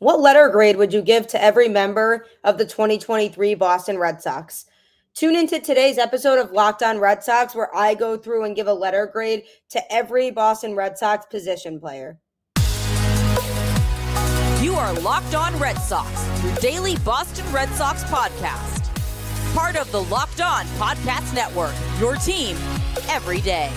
What 0.00 0.20
letter 0.20 0.48
grade 0.48 0.76
would 0.76 0.92
you 0.92 1.02
give 1.02 1.28
to 1.28 1.42
every 1.42 1.68
member 1.68 2.26
of 2.42 2.58
the 2.58 2.64
2023 2.64 3.54
Boston 3.54 3.96
Red 3.96 4.20
Sox? 4.20 4.66
Tune 5.14 5.36
into 5.36 5.60
today's 5.60 5.98
episode 5.98 6.40
of 6.40 6.50
Locked 6.50 6.82
On 6.82 6.98
Red 6.98 7.22
Sox, 7.22 7.54
where 7.54 7.74
I 7.74 7.94
go 7.94 8.16
through 8.16 8.44
and 8.44 8.56
give 8.56 8.66
a 8.66 8.74
letter 8.74 9.06
grade 9.06 9.44
to 9.70 9.92
every 9.92 10.32
Boston 10.32 10.74
Red 10.74 10.98
Sox 10.98 11.26
position 11.26 11.78
player. 11.78 12.18
You 14.60 14.74
are 14.74 14.92
Locked 14.94 15.36
On 15.36 15.56
Red 15.60 15.76
Sox, 15.76 16.28
your 16.42 16.54
daily 16.56 16.96
Boston 16.98 17.50
Red 17.52 17.68
Sox 17.70 18.02
podcast. 18.04 18.90
Part 19.54 19.76
of 19.76 19.92
the 19.92 20.02
Locked 20.02 20.40
On 20.40 20.64
Podcast 20.76 21.32
Network, 21.32 21.74
your 22.00 22.16
team 22.16 22.56
every 23.08 23.40
day. 23.40 23.70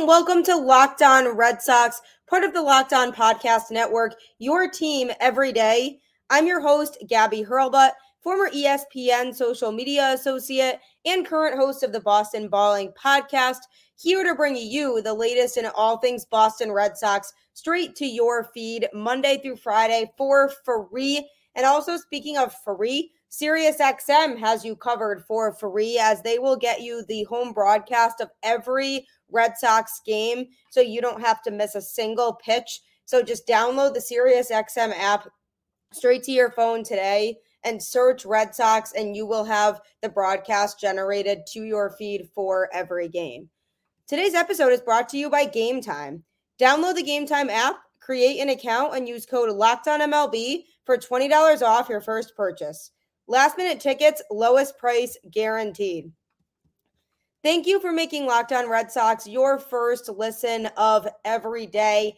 And 0.00 0.08
welcome 0.08 0.42
to 0.42 0.56
Locked 0.56 1.02
On 1.02 1.36
Red 1.36 1.60
Sox, 1.60 2.00
part 2.26 2.42
of 2.42 2.54
the 2.54 2.62
Locked 2.62 2.94
On 2.94 3.12
Podcast 3.12 3.70
Network, 3.70 4.14
your 4.38 4.66
team 4.66 5.10
every 5.20 5.52
day. 5.52 5.98
I'm 6.30 6.46
your 6.46 6.62
host, 6.62 6.96
Gabby 7.06 7.44
Hurlbut, 7.44 7.90
former 8.22 8.48
ESPN 8.48 9.34
social 9.34 9.70
media 9.70 10.14
associate 10.14 10.78
and 11.04 11.26
current 11.26 11.58
host 11.58 11.82
of 11.82 11.92
the 11.92 12.00
Boston 12.00 12.48
Balling 12.48 12.92
podcast, 12.92 13.58
here 13.94 14.24
to 14.24 14.34
bring 14.34 14.56
you 14.56 15.02
the 15.02 15.12
latest 15.12 15.58
in 15.58 15.66
all 15.76 15.98
things 15.98 16.24
Boston 16.24 16.72
Red 16.72 16.96
Sox 16.96 17.30
straight 17.52 17.94
to 17.96 18.06
your 18.06 18.44
feed 18.54 18.88
Monday 18.94 19.38
through 19.42 19.56
Friday 19.56 20.10
for 20.16 20.50
free. 20.64 21.28
And 21.54 21.66
also, 21.66 21.98
speaking 21.98 22.38
of 22.38 22.54
free, 22.64 23.12
SiriusXM 23.30 24.38
has 24.38 24.64
you 24.64 24.74
covered 24.74 25.24
for 25.24 25.52
free 25.52 25.98
as 25.98 26.20
they 26.22 26.38
will 26.38 26.56
get 26.56 26.82
you 26.82 27.04
the 27.06 27.22
home 27.24 27.52
broadcast 27.52 28.20
of 28.20 28.30
every 28.42 29.06
Red 29.30 29.56
Sox 29.56 30.00
game 30.04 30.46
so 30.70 30.80
you 30.80 31.00
don't 31.00 31.20
have 31.20 31.40
to 31.42 31.52
miss 31.52 31.76
a 31.76 31.80
single 31.80 32.34
pitch. 32.34 32.80
So 33.04 33.22
just 33.22 33.46
download 33.46 33.94
the 33.94 34.00
SiriusXM 34.00 34.92
app 34.98 35.28
straight 35.92 36.24
to 36.24 36.32
your 36.32 36.50
phone 36.50 36.82
today 36.82 37.36
and 37.62 37.82
search 37.82 38.24
Red 38.24 38.54
Sox, 38.54 38.92
and 38.92 39.14
you 39.14 39.26
will 39.26 39.44
have 39.44 39.80
the 40.02 40.08
broadcast 40.08 40.80
generated 40.80 41.46
to 41.48 41.62
your 41.62 41.90
feed 41.90 42.28
for 42.34 42.68
every 42.72 43.08
game. 43.08 43.48
Today's 44.06 44.34
episode 44.34 44.72
is 44.72 44.80
brought 44.80 45.08
to 45.10 45.18
you 45.18 45.30
by 45.30 45.46
Gametime. 45.46 46.22
Download 46.58 46.94
the 46.94 47.02
Gametime 47.02 47.48
app, 47.48 47.76
create 48.00 48.40
an 48.40 48.48
account, 48.48 48.96
and 48.96 49.06
use 49.06 49.26
code 49.26 49.50
LOCKEDONMLB 49.50 50.64
for 50.84 50.96
$20 50.96 51.62
off 51.62 51.88
your 51.88 52.00
first 52.00 52.34
purchase. 52.34 52.90
Last 53.30 53.56
minute 53.56 53.78
tickets, 53.78 54.20
lowest 54.28 54.76
price 54.76 55.16
guaranteed. 55.30 56.10
Thank 57.44 57.64
you 57.64 57.78
for 57.78 57.92
making 57.92 58.26
Locked 58.26 58.50
On 58.50 58.68
Red 58.68 58.90
Sox 58.90 59.24
your 59.24 59.56
first 59.56 60.08
listen 60.08 60.66
of 60.76 61.06
every 61.24 61.66
day. 61.66 62.16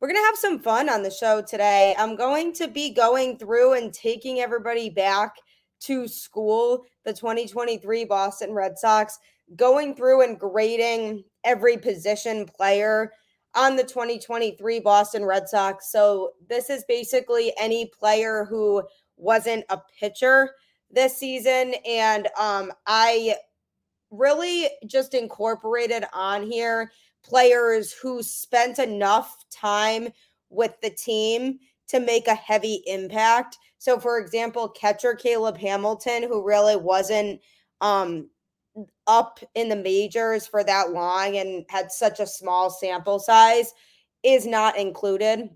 We're 0.00 0.08
going 0.08 0.20
to 0.20 0.26
have 0.26 0.36
some 0.36 0.58
fun 0.58 0.88
on 0.88 1.04
the 1.04 1.10
show 1.12 1.40
today. 1.40 1.94
I'm 1.96 2.16
going 2.16 2.52
to 2.54 2.66
be 2.66 2.92
going 2.92 3.38
through 3.38 3.74
and 3.74 3.92
taking 3.92 4.40
everybody 4.40 4.90
back 4.90 5.36
to 5.82 6.08
school, 6.08 6.84
the 7.04 7.12
2023 7.12 8.04
Boston 8.04 8.52
Red 8.52 8.76
Sox, 8.76 9.20
going 9.54 9.94
through 9.94 10.22
and 10.22 10.36
grading 10.36 11.22
every 11.44 11.76
position 11.76 12.44
player 12.44 13.12
on 13.54 13.76
the 13.76 13.84
2023 13.84 14.80
Boston 14.80 15.24
Red 15.24 15.48
Sox. 15.48 15.92
So, 15.92 16.32
this 16.48 16.70
is 16.70 16.84
basically 16.88 17.52
any 17.56 17.88
player 17.96 18.44
who 18.50 18.82
wasn't 19.16 19.64
a 19.68 19.80
pitcher 19.98 20.50
this 20.90 21.16
season. 21.16 21.74
And 21.86 22.28
um, 22.38 22.72
I 22.86 23.36
really 24.10 24.68
just 24.86 25.14
incorporated 25.14 26.04
on 26.12 26.48
here 26.50 26.92
players 27.24 27.92
who 27.92 28.22
spent 28.22 28.78
enough 28.78 29.44
time 29.50 30.08
with 30.50 30.74
the 30.82 30.90
team 30.90 31.58
to 31.88 32.00
make 32.00 32.28
a 32.28 32.34
heavy 32.34 32.82
impact. 32.86 33.58
So, 33.78 33.98
for 33.98 34.18
example, 34.18 34.68
catcher 34.68 35.14
Caleb 35.14 35.58
Hamilton, 35.58 36.22
who 36.22 36.46
really 36.46 36.76
wasn't 36.76 37.40
um, 37.80 38.30
up 39.06 39.40
in 39.54 39.68
the 39.68 39.76
majors 39.76 40.46
for 40.46 40.64
that 40.64 40.92
long 40.92 41.36
and 41.36 41.64
had 41.68 41.92
such 41.92 42.20
a 42.20 42.26
small 42.26 42.70
sample 42.70 43.18
size, 43.18 43.72
is 44.22 44.46
not 44.46 44.78
included. 44.78 45.50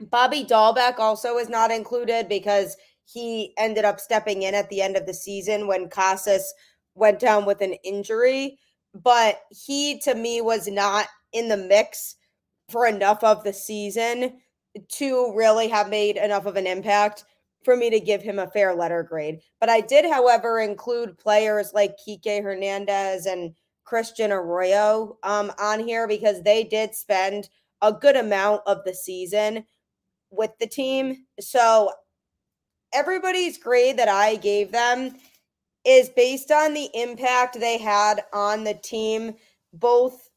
Bobby 0.00 0.44
Dalbec 0.44 0.98
also 0.98 1.38
is 1.38 1.48
not 1.48 1.70
included 1.70 2.28
because 2.28 2.76
he 3.06 3.54
ended 3.56 3.84
up 3.84 4.00
stepping 4.00 4.42
in 4.42 4.54
at 4.54 4.68
the 4.68 4.82
end 4.82 4.96
of 4.96 5.06
the 5.06 5.14
season 5.14 5.66
when 5.66 5.88
Casas 5.88 6.52
went 6.94 7.18
down 7.18 7.46
with 7.46 7.60
an 7.60 7.74
injury, 7.84 8.58
but 8.94 9.42
he 9.50 9.98
to 10.00 10.14
me 10.14 10.40
was 10.40 10.66
not 10.66 11.06
in 11.32 11.48
the 11.48 11.56
mix 11.56 12.16
for 12.68 12.86
enough 12.86 13.22
of 13.22 13.44
the 13.44 13.52
season 13.52 14.40
to 14.88 15.32
really 15.34 15.68
have 15.68 15.88
made 15.88 16.16
enough 16.16 16.46
of 16.46 16.56
an 16.56 16.66
impact 16.66 17.24
for 17.64 17.76
me 17.76 17.90
to 17.90 18.00
give 18.00 18.22
him 18.22 18.38
a 18.38 18.50
fair 18.50 18.74
letter 18.74 19.02
grade. 19.02 19.40
But 19.60 19.68
I 19.68 19.80
did, 19.80 20.04
however, 20.04 20.60
include 20.60 21.18
players 21.18 21.72
like 21.74 21.98
Kiké 21.98 22.42
Hernandez 22.42 23.26
and 23.26 23.54
Christian 23.84 24.32
Arroyo 24.32 25.16
um, 25.22 25.52
on 25.58 25.80
here 25.80 26.08
because 26.08 26.42
they 26.42 26.64
did 26.64 26.94
spend 26.94 27.48
a 27.82 27.92
good 27.92 28.16
amount 28.16 28.62
of 28.66 28.78
the 28.84 28.94
season 28.94 29.64
with 30.30 30.50
the 30.58 30.66
team. 30.66 31.24
So 31.40 31.90
everybody's 32.92 33.58
grade 33.58 33.98
that 33.98 34.08
I 34.08 34.36
gave 34.36 34.72
them 34.72 35.16
is 35.84 36.08
based 36.08 36.50
on 36.50 36.74
the 36.74 36.88
impact 36.94 37.58
they 37.58 37.78
had 37.78 38.24
on 38.32 38.64
the 38.64 38.74
team, 38.74 39.34
both 39.72 40.30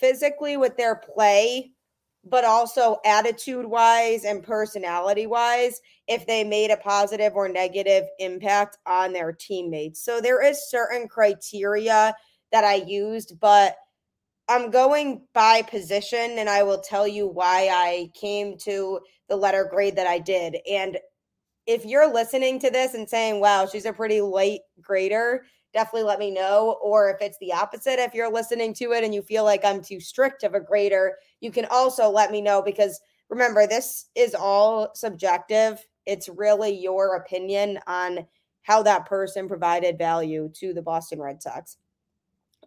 physically 0.00 0.56
with 0.56 0.76
their 0.76 0.96
play, 0.96 1.70
but 2.24 2.44
also 2.44 2.96
attitude 3.04 3.66
wise 3.66 4.24
and 4.24 4.42
personality 4.42 5.26
wise, 5.26 5.80
if 6.08 6.26
they 6.26 6.42
made 6.42 6.72
a 6.72 6.76
positive 6.76 7.34
or 7.36 7.48
negative 7.48 8.04
impact 8.18 8.78
on 8.84 9.12
their 9.12 9.32
teammates. 9.32 10.04
So 10.04 10.20
there 10.20 10.44
is 10.44 10.68
certain 10.68 11.06
criteria 11.06 12.14
that 12.50 12.64
I 12.64 12.74
used, 12.74 13.38
but 13.40 13.76
I'm 14.48 14.70
going 14.70 15.22
by 15.34 15.62
position 15.62 16.38
and 16.38 16.48
I 16.48 16.62
will 16.62 16.80
tell 16.80 17.06
you 17.06 17.26
why 17.26 17.68
I 17.72 18.10
came 18.14 18.56
to 18.58 19.00
the 19.28 19.36
letter 19.36 19.68
grade 19.70 19.96
that 19.96 20.06
I 20.06 20.18
did. 20.18 20.56
And 20.68 20.98
if 21.66 21.84
you're 21.84 22.12
listening 22.12 22.58
to 22.60 22.70
this 22.70 22.94
and 22.94 23.08
saying, 23.08 23.40
wow, 23.40 23.66
she's 23.66 23.86
a 23.86 23.92
pretty 23.92 24.20
light 24.20 24.60
grader, 24.80 25.44
definitely 25.72 26.04
let 26.04 26.18
me 26.18 26.30
know. 26.30 26.78
Or 26.82 27.10
if 27.10 27.20
it's 27.20 27.38
the 27.38 27.52
opposite, 27.52 27.98
if 27.98 28.14
you're 28.14 28.32
listening 28.32 28.72
to 28.74 28.92
it 28.92 29.04
and 29.04 29.14
you 29.14 29.22
feel 29.22 29.44
like 29.44 29.64
I'm 29.64 29.82
too 29.82 30.00
strict 30.00 30.44
of 30.44 30.54
a 30.54 30.60
grader, 30.60 31.16
you 31.40 31.50
can 31.50 31.66
also 31.70 32.08
let 32.08 32.30
me 32.30 32.40
know 32.40 32.62
because 32.62 33.00
remember, 33.28 33.66
this 33.66 34.06
is 34.14 34.34
all 34.34 34.90
subjective. 34.94 35.84
It's 36.06 36.28
really 36.28 36.70
your 36.70 37.16
opinion 37.16 37.80
on 37.86 38.26
how 38.62 38.82
that 38.84 39.06
person 39.06 39.48
provided 39.48 39.98
value 39.98 40.50
to 40.54 40.72
the 40.72 40.82
Boston 40.82 41.20
Red 41.20 41.42
Sox. 41.42 41.76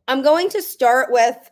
I'm 0.08 0.22
going 0.22 0.50
to 0.50 0.62
start 0.62 1.12
with 1.12 1.50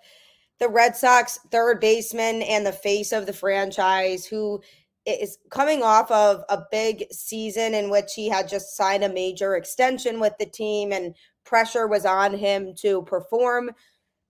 the 0.60 0.68
Red 0.68 0.96
Sox 0.96 1.40
third 1.52 1.80
baseman 1.80 2.42
and 2.42 2.66
the 2.66 2.72
face 2.72 3.12
of 3.12 3.26
the 3.26 3.34
franchise 3.34 4.26
who 4.26 4.62
is 5.08 5.38
coming 5.50 5.84
off 5.84 6.12
of 6.12 6.44
a 6.50 6.64
big 6.70 7.06
season 7.12 7.74
in 7.74 7.90
which 7.90 8.14
he 8.16 8.28
had 8.28 8.48
just 8.48 8.76
signed 8.76 9.04
a 9.04 9.10
major 9.10 9.56
extension 9.56 10.20
with 10.20 10.34
the 10.38 10.46
team 10.46 10.92
and 10.92 11.16
pressure 11.46 11.88
was 11.88 12.06
on 12.06 12.34
him 12.34 12.74
to 12.76 13.02
perform. 13.04 13.72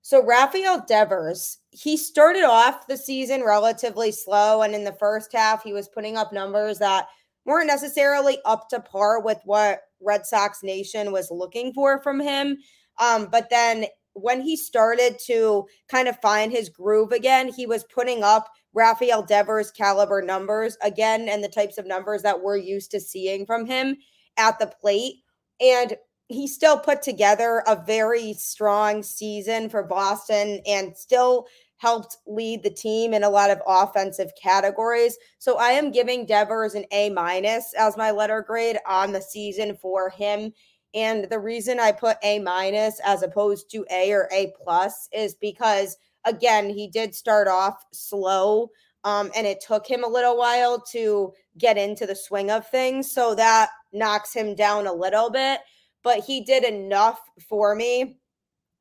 So 0.03 0.23
Rafael 0.23 0.85
Devers, 0.87 1.57
he 1.71 1.97
started 1.97 2.43
off 2.43 2.87
the 2.87 2.95
season 2.95 3.43
relatively 3.43 4.11
slow 4.11 4.61
and 4.61 4.73
in 4.73 4.83
the 4.83 4.93
first 4.93 5.33
half 5.33 5.63
he 5.63 5.73
was 5.73 5.89
putting 5.89 6.15
up 6.15 6.31
numbers 6.31 6.77
that 6.79 7.07
weren't 7.45 7.67
necessarily 7.67 8.37
up 8.45 8.69
to 8.69 8.79
par 8.79 9.21
with 9.21 9.39
what 9.45 9.81
Red 9.99 10.25
Sox 10.25 10.63
Nation 10.63 11.11
was 11.11 11.31
looking 11.31 11.73
for 11.73 12.01
from 12.03 12.19
him. 12.19 12.57
Um, 12.99 13.27
but 13.31 13.49
then 13.49 13.85
when 14.13 14.41
he 14.41 14.55
started 14.55 15.17
to 15.25 15.65
kind 15.89 16.07
of 16.07 16.19
find 16.21 16.51
his 16.51 16.69
groove 16.69 17.11
again, 17.11 17.51
he 17.51 17.65
was 17.65 17.83
putting 17.85 18.23
up 18.23 18.49
Rafael 18.77 19.23
Devers 19.23 19.71
caliber 19.71 20.21
numbers 20.21 20.77
again 20.83 21.27
and 21.29 21.43
the 21.43 21.49
types 21.49 21.79
of 21.79 21.87
numbers 21.87 22.21
that 22.21 22.39
we're 22.39 22.57
used 22.57 22.91
to 22.91 22.99
seeing 22.99 23.43
from 23.43 23.65
him 23.65 23.97
at 24.37 24.59
the 24.59 24.67
plate. 24.67 25.15
And 25.59 25.97
he 26.27 26.47
still 26.47 26.77
put 26.77 27.01
together 27.01 27.63
a 27.65 27.83
very 27.87 28.33
strong 28.33 29.01
season 29.01 29.67
for 29.69 29.81
Boston 29.81 30.61
and 30.67 30.95
still 30.95 31.47
helped 31.77 32.17
lead 32.27 32.61
the 32.61 32.69
team 32.69 33.15
in 33.15 33.23
a 33.23 33.29
lot 33.29 33.49
of 33.49 33.63
offensive 33.65 34.31
categories. 34.41 35.17
So 35.39 35.57
I 35.57 35.71
am 35.71 35.91
giving 35.91 36.27
Devers 36.27 36.75
an 36.75 36.85
A 36.91 37.09
minus 37.09 37.73
as 37.79 37.97
my 37.97 38.11
letter 38.11 38.43
grade 38.47 38.77
on 38.85 39.11
the 39.11 39.21
season 39.21 39.75
for 39.81 40.11
him. 40.11 40.53
And 40.93 41.27
the 41.31 41.39
reason 41.39 41.79
I 41.79 41.93
put 41.93 42.17
A 42.21 42.37
minus 42.39 42.99
as 43.03 43.23
opposed 43.23 43.71
to 43.71 43.85
A 43.89 44.11
or 44.11 44.29
A 44.31 44.53
plus 44.63 45.09
is 45.11 45.33
because 45.33 45.97
again, 46.27 46.69
he 46.69 46.87
did 46.87 47.15
start 47.15 47.47
off 47.47 47.83
slow. 47.93 48.69
Um, 49.03 49.31
and 49.35 49.47
it 49.47 49.63
took 49.65 49.87
him 49.87 50.03
a 50.03 50.07
little 50.07 50.37
while 50.37 50.81
to 50.91 51.31
get 51.57 51.77
into 51.77 52.05
the 52.05 52.15
swing 52.15 52.51
of 52.51 52.67
things. 52.67 53.11
So 53.11 53.33
that 53.35 53.69
knocks 53.93 54.33
him 54.33 54.53
down 54.53 54.85
a 54.85 54.93
little 54.93 55.29
bit. 55.29 55.61
but 56.03 56.23
he 56.23 56.39
did 56.41 56.63
enough 56.63 57.19
for 57.49 57.75
me 57.75 58.17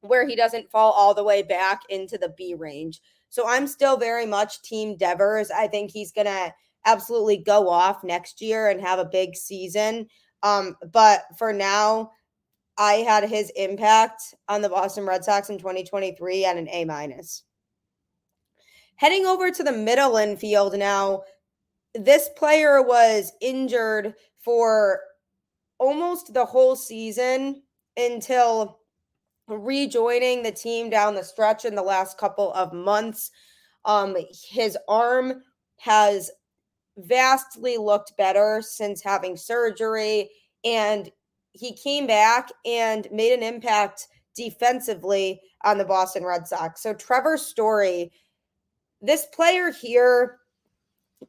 where 0.03 0.25
he 0.27 0.37
doesn't 0.37 0.71
fall 0.71 0.93
all 0.93 1.13
the 1.13 1.25
way 1.25 1.43
back 1.43 1.81
into 1.89 2.17
the 2.17 2.33
B 2.37 2.55
range. 2.55 3.01
So 3.31 3.49
I'm 3.49 3.67
still 3.67 3.97
very 3.97 4.27
much 4.27 4.63
team 4.63 4.97
Devers. 4.97 5.51
I 5.51 5.67
think 5.67 5.91
he's 5.91 6.13
going 6.13 6.29
to 6.29 6.55
absolutely 6.85 7.39
go 7.39 7.69
off 7.69 8.05
next 8.05 8.41
year 8.41 8.69
and 8.71 8.81
have 8.81 9.01
a 9.01 9.05
big 9.05 9.35
season. 9.35 10.07
Um, 10.45 10.77
but 10.93 11.25
for 11.37 11.53
now, 11.53 12.13
I 12.79 12.95
had 12.95 13.25
his 13.29 13.51
impact 13.57 14.35
on 14.49 14.61
the 14.61 14.69
Boston 14.69 15.07
Red 15.07 15.25
Sox 15.25 15.49
in 15.49 15.59
2023 15.59 16.45
at 16.45 16.57
an 16.57 16.69
A 16.69 16.85
minus. 16.85 17.45
Heading 18.97 19.27
over 19.27 19.51
to 19.51 19.63
the 19.63 19.73
middle 19.73 20.17
infield 20.17 20.77
now, 20.77 21.23
this 21.95 22.29
player 22.37 22.83
was 22.83 23.33
injured 23.41 24.15
for 24.41 25.01
almost 25.79 26.33
the 26.33 26.45
whole 26.45 26.77
season 26.77 27.63
until 27.97 28.81
rejoining 29.49 30.43
the 30.43 30.53
team 30.53 30.91
down 30.91 31.15
the 31.15 31.23
stretch 31.23 31.65
in 31.65 31.75
the 31.75 31.83
last 31.83 32.19
couple 32.19 32.53
of 32.53 32.73
months. 32.73 33.31
Um, 33.85 34.17
his 34.51 34.77
arm 34.89 35.43
has 35.79 36.31
vastly 36.99 37.77
looked 37.77 38.17
better 38.17 38.63
since 38.63 39.03
having 39.03 39.37
surgery, 39.37 40.31
and 40.65 41.11
he 41.59 41.75
came 41.75 42.07
back 42.07 42.51
and 42.65 43.09
made 43.11 43.33
an 43.33 43.43
impact 43.43 44.09
defensively 44.35 45.41
on 45.65 45.79
the 45.79 45.85
Boston 45.85 46.25
Red 46.25 46.47
Sox. 46.47 46.83
So, 46.83 46.95
Trevor 46.95 47.37
Story, 47.37 48.13
this 49.01 49.27
player 49.27 49.71
here 49.71 50.39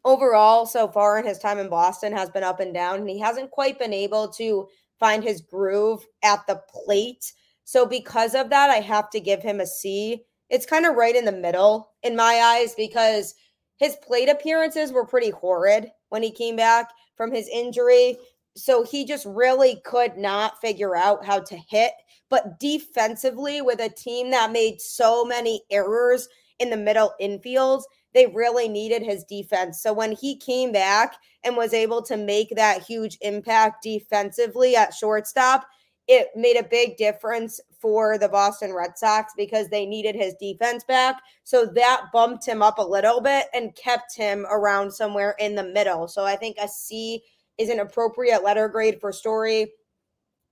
overall 0.03 0.65
so 0.65 0.87
far 0.87 1.17
in 1.17 1.25
his 1.25 1.39
time 1.39 1.57
in 1.57 1.69
Boston 1.69 2.11
has 2.13 2.29
been 2.29 2.43
up 2.43 2.59
and 2.59 2.73
down, 2.73 2.99
and 2.99 3.09
he 3.09 3.19
hasn't 3.19 3.51
quite 3.51 3.79
been 3.79 3.93
able 3.93 4.27
to 4.29 4.67
find 4.99 5.23
his 5.23 5.41
groove 5.41 6.05
at 6.23 6.45
the 6.47 6.61
plate. 6.69 7.33
So, 7.63 7.85
because 7.85 8.35
of 8.35 8.49
that, 8.49 8.69
I 8.69 8.77
have 8.77 9.09
to 9.11 9.19
give 9.19 9.41
him 9.41 9.59
a 9.59 9.65
C. 9.65 10.23
It's 10.49 10.65
kind 10.65 10.85
of 10.85 10.95
right 10.95 11.15
in 11.15 11.25
the 11.25 11.31
middle 11.31 11.91
in 12.03 12.15
my 12.15 12.41
eyes 12.41 12.73
because 12.75 13.35
his 13.77 13.95
plate 13.97 14.29
appearances 14.29 14.91
were 14.91 15.05
pretty 15.05 15.29
horrid 15.29 15.91
when 16.09 16.23
he 16.23 16.31
came 16.31 16.55
back 16.55 16.91
from 17.15 17.31
his 17.31 17.47
injury. 17.47 18.17
So, 18.57 18.83
he 18.83 19.05
just 19.05 19.25
really 19.25 19.81
could 19.85 20.17
not 20.17 20.59
figure 20.61 20.95
out 20.95 21.25
how 21.25 21.39
to 21.39 21.57
hit. 21.69 21.93
But 22.29 22.59
defensively, 22.59 23.61
with 23.61 23.79
a 23.79 23.89
team 23.89 24.31
that 24.31 24.51
made 24.51 24.81
so 24.81 25.23
many 25.23 25.61
errors 25.71 26.27
in 26.59 26.69
the 26.69 26.77
middle 26.77 27.13
infield, 27.19 27.85
they 28.13 28.25
really 28.27 28.67
needed 28.67 29.03
his 29.03 29.23
defense. 29.25 29.81
So 29.81 29.93
when 29.93 30.11
he 30.11 30.35
came 30.37 30.71
back 30.71 31.17
and 31.43 31.55
was 31.55 31.73
able 31.73 32.01
to 32.03 32.17
make 32.17 32.49
that 32.55 32.81
huge 32.81 33.17
impact 33.21 33.83
defensively 33.83 34.75
at 34.75 34.93
shortstop, 34.93 35.67
it 36.07 36.29
made 36.35 36.57
a 36.57 36.63
big 36.63 36.97
difference 36.97 37.59
for 37.79 38.17
the 38.17 38.29
Boston 38.29 38.73
Red 38.73 38.97
Sox 38.97 39.33
because 39.37 39.69
they 39.69 39.85
needed 39.85 40.15
his 40.15 40.33
defense 40.39 40.83
back. 40.85 41.21
So 41.43 41.65
that 41.75 42.05
bumped 42.11 42.45
him 42.45 42.61
up 42.61 42.79
a 42.79 42.81
little 42.81 43.21
bit 43.21 43.47
and 43.53 43.75
kept 43.75 44.15
him 44.15 44.45
around 44.49 44.91
somewhere 44.91 45.35
in 45.37 45.53
the 45.53 45.65
middle. 45.65 46.07
So 46.07 46.23
I 46.23 46.37
think 46.37 46.57
a 46.59 46.67
C 46.67 47.21
is 47.57 47.69
an 47.69 47.79
appropriate 47.79 48.43
letter 48.43 48.67
grade 48.67 48.99
for 48.99 49.11
Story. 49.11 49.71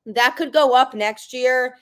That 0.05 0.35
could 0.35 0.53
go 0.53 0.75
up 0.75 0.93
next 0.93 1.33
year, 1.33 1.75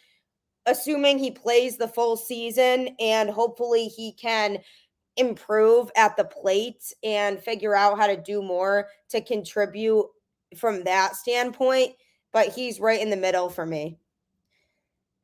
assuming 0.65 1.17
he 1.17 1.31
plays 1.31 1.77
the 1.77 1.87
full 1.87 2.15
season 2.15 2.89
and 2.99 3.29
hopefully 3.29 3.87
he 3.87 4.13
can 4.13 4.59
improve 5.17 5.91
at 5.95 6.17
the 6.17 6.23
plate 6.23 6.91
and 7.03 7.39
figure 7.39 7.75
out 7.75 7.97
how 7.97 8.07
to 8.07 8.17
do 8.17 8.41
more 8.41 8.87
to 9.09 9.21
contribute 9.21 10.07
from 10.57 10.83
that 10.83 11.15
standpoint. 11.15 11.93
But 12.31 12.49
he's 12.49 12.79
right 12.79 13.01
in 13.01 13.09
the 13.09 13.17
middle 13.17 13.49
for 13.49 13.65
me. 13.65 13.97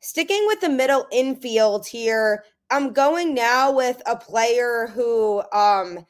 Sticking 0.02 0.44
with 0.48 0.62
the 0.62 0.69
middle 0.69 1.07
infield 1.12 1.86
here, 1.88 2.44
I'm 2.69 2.94
going 2.94 3.34
now 3.34 3.72
with 3.72 4.02
a 4.06 4.16
player 4.16 4.88
who 4.94 5.44
um, 5.52 6.06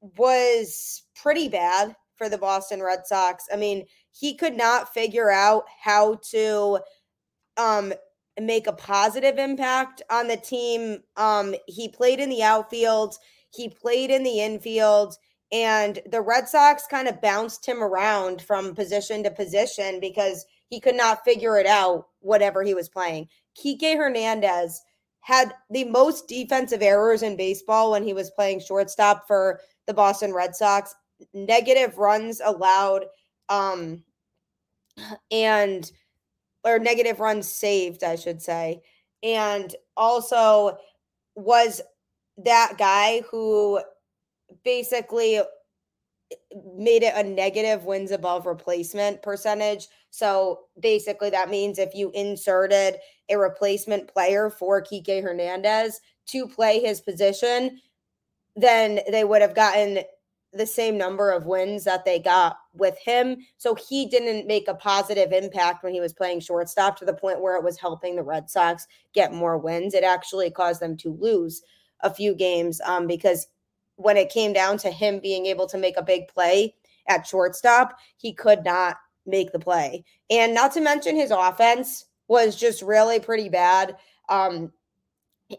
was 0.00 1.02
pretty 1.14 1.48
bad 1.48 1.96
for 2.22 2.28
the 2.28 2.38
Boston 2.38 2.80
Red 2.80 3.04
Sox. 3.04 3.46
I 3.52 3.56
mean, 3.56 3.84
he 4.12 4.36
could 4.36 4.56
not 4.56 4.94
figure 4.94 5.28
out 5.28 5.64
how 5.82 6.20
to 6.30 6.78
um, 7.56 7.92
make 8.40 8.68
a 8.68 8.72
positive 8.72 9.38
impact 9.38 10.02
on 10.08 10.28
the 10.28 10.36
team. 10.36 10.98
Um, 11.16 11.56
he 11.66 11.88
played 11.88 12.20
in 12.20 12.30
the 12.30 12.44
outfield, 12.44 13.16
he 13.50 13.68
played 13.68 14.12
in 14.12 14.22
the 14.22 14.40
infield, 14.40 15.16
and 15.50 15.98
the 16.12 16.20
Red 16.20 16.48
Sox 16.48 16.86
kind 16.88 17.08
of 17.08 17.20
bounced 17.20 17.66
him 17.66 17.82
around 17.82 18.40
from 18.40 18.76
position 18.76 19.24
to 19.24 19.30
position 19.32 19.98
because 19.98 20.46
he 20.68 20.78
could 20.78 20.94
not 20.94 21.24
figure 21.24 21.58
it 21.58 21.66
out, 21.66 22.06
whatever 22.20 22.62
he 22.62 22.72
was 22.72 22.88
playing. 22.88 23.26
Kiké 23.58 23.96
Hernandez 23.96 24.80
had 25.22 25.54
the 25.70 25.84
most 25.84 26.28
defensive 26.28 26.82
errors 26.82 27.24
in 27.24 27.36
baseball 27.36 27.90
when 27.90 28.04
he 28.04 28.14
was 28.14 28.30
playing 28.30 28.60
shortstop 28.60 29.26
for 29.26 29.58
the 29.88 29.94
Boston 29.94 30.32
Red 30.32 30.54
Sox. 30.54 30.94
Negative 31.34 31.96
runs 31.98 32.40
allowed. 32.44 33.06
Um, 33.48 34.04
and 35.30 35.90
or 36.64 36.78
negative 36.78 37.20
runs 37.20 37.48
saved, 37.48 38.04
I 38.04 38.16
should 38.16 38.40
say. 38.40 38.82
And 39.22 39.74
also 39.96 40.78
was 41.34 41.80
that 42.38 42.74
guy 42.78 43.22
who 43.30 43.80
basically 44.64 45.36
eh, 45.36 45.44
made 46.76 47.02
it 47.02 47.14
a 47.16 47.22
negative 47.22 47.84
wins 47.84 48.10
above 48.10 48.46
replacement 48.46 49.22
percentage. 49.22 49.88
So 50.10 50.60
basically, 50.78 51.30
that 51.30 51.50
means 51.50 51.78
if 51.78 51.94
you 51.94 52.10
inserted 52.14 52.96
a 53.28 53.36
replacement 53.36 54.08
player 54.08 54.50
for 54.50 54.82
Kiké 54.82 55.22
Hernandez 55.22 56.00
to 56.26 56.46
play 56.46 56.80
his 56.80 57.00
position, 57.00 57.80
then 58.54 59.00
they 59.10 59.24
would 59.24 59.42
have 59.42 59.54
gotten 59.54 60.00
the 60.52 60.66
same 60.66 60.98
number 60.98 61.30
of 61.30 61.46
wins 61.46 61.84
that 61.84 62.04
they 62.04 62.18
got 62.18 62.58
with 62.74 62.98
him. 62.98 63.38
So 63.56 63.74
he 63.74 64.06
didn't 64.06 64.46
make 64.46 64.68
a 64.68 64.74
positive 64.74 65.32
impact 65.32 65.82
when 65.82 65.94
he 65.94 66.00
was 66.00 66.12
playing 66.12 66.40
shortstop 66.40 66.98
to 66.98 67.04
the 67.04 67.14
point 67.14 67.40
where 67.40 67.56
it 67.56 67.64
was 67.64 67.78
helping 67.78 68.16
the 68.16 68.22
Red 68.22 68.50
Sox 68.50 68.86
get 69.14 69.32
more 69.32 69.56
wins. 69.56 69.94
It 69.94 70.04
actually 70.04 70.50
caused 70.50 70.80
them 70.80 70.96
to 70.98 71.16
lose 71.18 71.62
a 72.00 72.12
few 72.12 72.34
games 72.34 72.80
um, 72.82 73.06
because 73.06 73.46
when 73.96 74.16
it 74.16 74.30
came 74.30 74.52
down 74.52 74.76
to 74.78 74.90
him 74.90 75.20
being 75.20 75.46
able 75.46 75.66
to 75.68 75.78
make 75.78 75.96
a 75.96 76.02
big 76.02 76.28
play 76.28 76.74
at 77.08 77.26
shortstop, 77.26 77.98
he 78.16 78.32
could 78.32 78.64
not 78.64 78.96
make 79.24 79.52
the 79.52 79.58
play. 79.58 80.04
And 80.30 80.54
not 80.54 80.72
to 80.72 80.80
mention 80.80 81.16
his 81.16 81.30
offense 81.30 82.06
was 82.28 82.56
just 82.56 82.82
really 82.82 83.20
pretty 83.20 83.48
bad. 83.48 83.96
Um, 84.28 84.72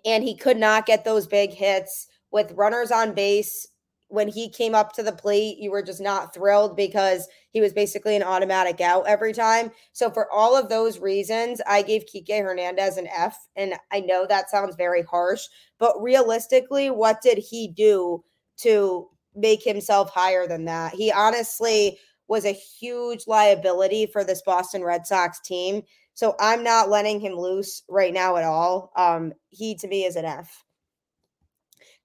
and 0.05 0.23
he 0.23 0.35
could 0.35 0.57
not 0.57 0.85
get 0.85 1.05
those 1.05 1.27
big 1.27 1.51
hits 1.51 2.07
with 2.31 2.51
runners 2.53 2.91
on 2.91 3.13
base 3.13 3.67
when 4.13 4.27
he 4.27 4.47
came 4.47 4.75
up 4.75 4.93
to 4.93 5.01
the 5.01 5.11
plate, 5.11 5.57
you 5.57 5.71
were 5.71 5.81
just 5.81 5.99
not 5.99 6.35
thrilled 6.35 6.77
because 6.77 7.27
he 7.49 7.59
was 7.59 7.73
basically 7.73 8.15
an 8.15 8.21
automatic 8.21 8.79
out 8.79 9.07
every 9.07 9.33
time. 9.33 9.71
So, 9.91 10.11
for 10.11 10.31
all 10.31 10.55
of 10.55 10.69
those 10.69 10.99
reasons, 10.99 11.61
I 11.65 11.81
gave 11.81 12.05
Kiké 12.05 12.43
Hernandez 12.43 12.97
an 12.97 13.07
F. 13.07 13.35
And 13.55 13.73
I 13.91 14.01
know 14.01 14.27
that 14.27 14.51
sounds 14.51 14.75
very 14.75 15.01
harsh, 15.01 15.47
but 15.79 15.99
realistically, 15.99 16.91
what 16.91 17.23
did 17.23 17.39
he 17.39 17.67
do 17.67 18.23
to 18.57 19.09
make 19.35 19.63
himself 19.63 20.11
higher 20.11 20.45
than 20.45 20.65
that? 20.65 20.93
He 20.93 21.11
honestly 21.11 21.97
was 22.27 22.45
a 22.45 22.51
huge 22.51 23.25
liability 23.25 24.05
for 24.05 24.23
this 24.23 24.43
Boston 24.43 24.83
Red 24.83 25.07
Sox 25.07 25.39
team. 25.39 25.81
So, 26.13 26.35
I'm 26.39 26.63
not 26.63 26.87
letting 26.87 27.19
him 27.19 27.33
loose 27.33 27.81
right 27.89 28.13
now 28.13 28.35
at 28.35 28.43
all. 28.43 28.91
Um, 28.95 29.33
he 29.49 29.73
to 29.77 29.87
me 29.87 30.03
is 30.05 30.17
an 30.17 30.25
F. 30.25 30.62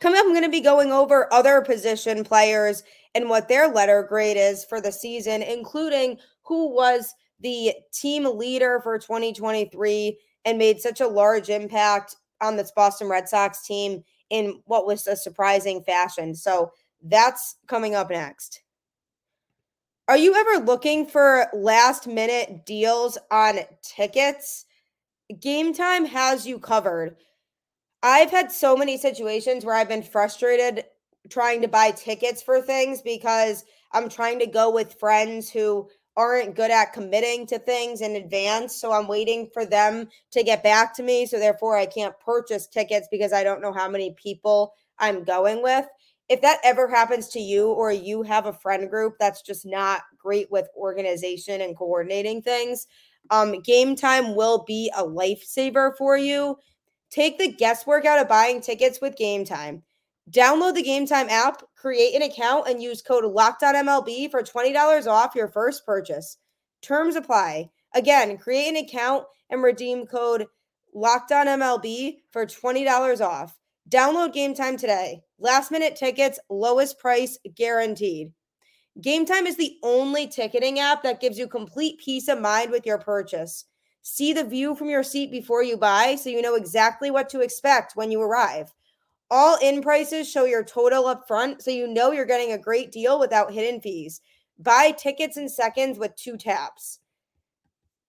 Coming 0.00 0.18
up, 0.18 0.26
I'm 0.26 0.32
going 0.32 0.44
to 0.44 0.48
be 0.48 0.60
going 0.60 0.92
over 0.92 1.32
other 1.32 1.60
position 1.60 2.22
players 2.22 2.84
and 3.14 3.28
what 3.28 3.48
their 3.48 3.68
letter 3.68 4.04
grade 4.08 4.36
is 4.36 4.64
for 4.64 4.80
the 4.80 4.92
season, 4.92 5.42
including 5.42 6.18
who 6.42 6.72
was 6.72 7.14
the 7.40 7.74
team 7.92 8.24
leader 8.24 8.80
for 8.82 8.98
2023 8.98 10.18
and 10.44 10.58
made 10.58 10.80
such 10.80 11.00
a 11.00 11.06
large 11.06 11.48
impact 11.48 12.16
on 12.40 12.56
this 12.56 12.70
Boston 12.70 13.08
Red 13.08 13.28
Sox 13.28 13.66
team 13.66 14.04
in 14.30 14.60
what 14.66 14.86
was 14.86 15.06
a 15.06 15.16
surprising 15.16 15.82
fashion. 15.82 16.34
So 16.34 16.72
that's 17.02 17.56
coming 17.66 17.94
up 17.94 18.10
next. 18.10 18.62
Are 20.06 20.16
you 20.16 20.34
ever 20.34 20.64
looking 20.64 21.06
for 21.06 21.48
last 21.52 22.06
minute 22.06 22.64
deals 22.64 23.18
on 23.30 23.60
tickets? 23.82 24.64
Gametime 25.32 26.06
has 26.06 26.46
you 26.46 26.58
covered. 26.58 27.16
I've 28.02 28.30
had 28.30 28.52
so 28.52 28.76
many 28.76 28.96
situations 28.96 29.64
where 29.64 29.74
I've 29.74 29.88
been 29.88 30.02
frustrated 30.02 30.84
trying 31.28 31.62
to 31.62 31.68
buy 31.68 31.90
tickets 31.90 32.42
for 32.42 32.60
things 32.60 33.02
because 33.02 33.64
I'm 33.92 34.08
trying 34.08 34.38
to 34.38 34.46
go 34.46 34.70
with 34.70 34.98
friends 34.98 35.50
who 35.50 35.88
aren't 36.16 36.56
good 36.56 36.70
at 36.70 36.92
committing 36.92 37.46
to 37.46 37.58
things 37.58 38.00
in 38.00 38.16
advance. 38.16 38.74
So 38.74 38.92
I'm 38.92 39.08
waiting 39.08 39.48
for 39.52 39.64
them 39.64 40.08
to 40.32 40.42
get 40.42 40.62
back 40.62 40.94
to 40.96 41.02
me. 41.02 41.26
So 41.26 41.38
therefore, 41.38 41.76
I 41.76 41.86
can't 41.86 42.18
purchase 42.18 42.66
tickets 42.66 43.08
because 43.10 43.32
I 43.32 43.44
don't 43.44 43.62
know 43.62 43.72
how 43.72 43.88
many 43.88 44.14
people 44.20 44.74
I'm 44.98 45.24
going 45.24 45.62
with. 45.62 45.86
If 46.28 46.40
that 46.42 46.60
ever 46.64 46.88
happens 46.88 47.28
to 47.28 47.40
you, 47.40 47.68
or 47.68 47.90
you 47.90 48.22
have 48.22 48.46
a 48.46 48.52
friend 48.52 48.90
group 48.90 49.14
that's 49.18 49.42
just 49.42 49.64
not 49.64 50.02
great 50.18 50.50
with 50.50 50.68
organization 50.76 51.60
and 51.60 51.76
coordinating 51.76 52.42
things, 52.42 52.86
Um, 53.30 53.60
game 53.60 53.94
time 53.94 54.34
will 54.34 54.64
be 54.66 54.90
a 54.96 55.04
lifesaver 55.04 55.96
for 55.96 56.16
you. 56.16 56.56
Take 57.10 57.38
the 57.38 57.52
guesswork 57.52 58.04
out 58.04 58.20
of 58.20 58.28
buying 58.28 58.60
tickets 58.60 59.00
with 59.00 59.16
game 59.16 59.44
time. 59.44 59.82
Download 60.30 60.74
the 60.74 60.84
Gametime 60.84 61.30
app, 61.30 61.62
create 61.74 62.14
an 62.14 62.22
account, 62.22 62.68
and 62.68 62.82
use 62.82 63.00
code 63.00 63.24
LOCKEDONMLB 63.24 64.30
for 64.30 64.42
$20 64.42 65.06
off 65.06 65.34
your 65.34 65.48
first 65.48 65.86
purchase. 65.86 66.36
Terms 66.82 67.16
apply. 67.16 67.70
Again, 67.94 68.36
create 68.36 68.68
an 68.68 68.76
account 68.76 69.24
and 69.48 69.62
redeem 69.62 70.06
code 70.06 70.46
LOCKEDONMLB 70.94 72.16
for 72.30 72.44
$20 72.44 73.20
off. 73.24 73.56
Download 73.88 74.34
Gametime 74.34 74.78
today. 74.78 75.22
Last 75.38 75.70
minute 75.70 75.96
tickets, 75.96 76.38
lowest 76.50 76.98
price 76.98 77.38
guaranteed. 77.56 78.32
Gametime 79.00 79.46
is 79.46 79.56
the 79.56 79.76
only 79.82 80.26
ticketing 80.26 80.78
app 80.78 81.02
that 81.04 81.20
gives 81.20 81.38
you 81.38 81.48
complete 81.48 82.00
peace 82.00 82.28
of 82.28 82.40
mind 82.40 82.70
with 82.70 82.84
your 82.84 82.98
purchase. 82.98 83.64
See 84.10 84.32
the 84.32 84.42
view 84.42 84.74
from 84.74 84.88
your 84.88 85.02
seat 85.02 85.30
before 85.30 85.62
you 85.62 85.76
buy 85.76 86.16
so 86.16 86.30
you 86.30 86.40
know 86.40 86.54
exactly 86.54 87.10
what 87.10 87.28
to 87.28 87.42
expect 87.42 87.94
when 87.94 88.10
you 88.10 88.22
arrive. 88.22 88.72
All 89.30 89.58
in 89.58 89.82
prices 89.82 90.28
show 90.28 90.46
your 90.46 90.64
total 90.64 91.06
up 91.06 91.28
front 91.28 91.60
so 91.60 91.70
you 91.70 91.86
know 91.86 92.10
you're 92.10 92.24
getting 92.24 92.52
a 92.52 92.58
great 92.58 92.90
deal 92.90 93.20
without 93.20 93.52
hidden 93.52 93.82
fees. 93.82 94.22
Buy 94.58 94.92
tickets 94.92 95.36
in 95.36 95.46
seconds 95.46 95.98
with 95.98 96.16
two 96.16 96.38
taps. 96.38 97.00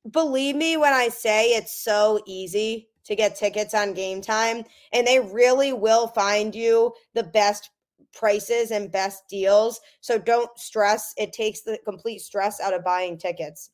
Believe 0.09 0.55
me 0.55 0.77
when 0.77 0.93
I 0.93 1.09
say 1.09 1.49
it's 1.49 1.83
so 1.83 2.21
easy 2.25 2.87
to 3.03 3.13
get 3.13 3.35
tickets 3.35 3.73
on 3.73 3.93
game 3.93 4.21
time, 4.21 4.63
and 4.93 5.05
they 5.05 5.19
really 5.19 5.73
will 5.73 6.07
find 6.07 6.55
you 6.55 6.93
the 7.13 7.23
best 7.23 7.71
prices 8.13 8.71
and 8.71 8.89
best 8.89 9.27
deals. 9.27 9.81
So 9.99 10.17
don't 10.17 10.57
stress. 10.57 11.13
It 11.17 11.33
takes 11.33 11.59
the 11.61 11.77
complete 11.83 12.21
stress 12.21 12.61
out 12.61 12.73
of 12.73 12.85
buying 12.85 13.17
tickets. 13.17 13.71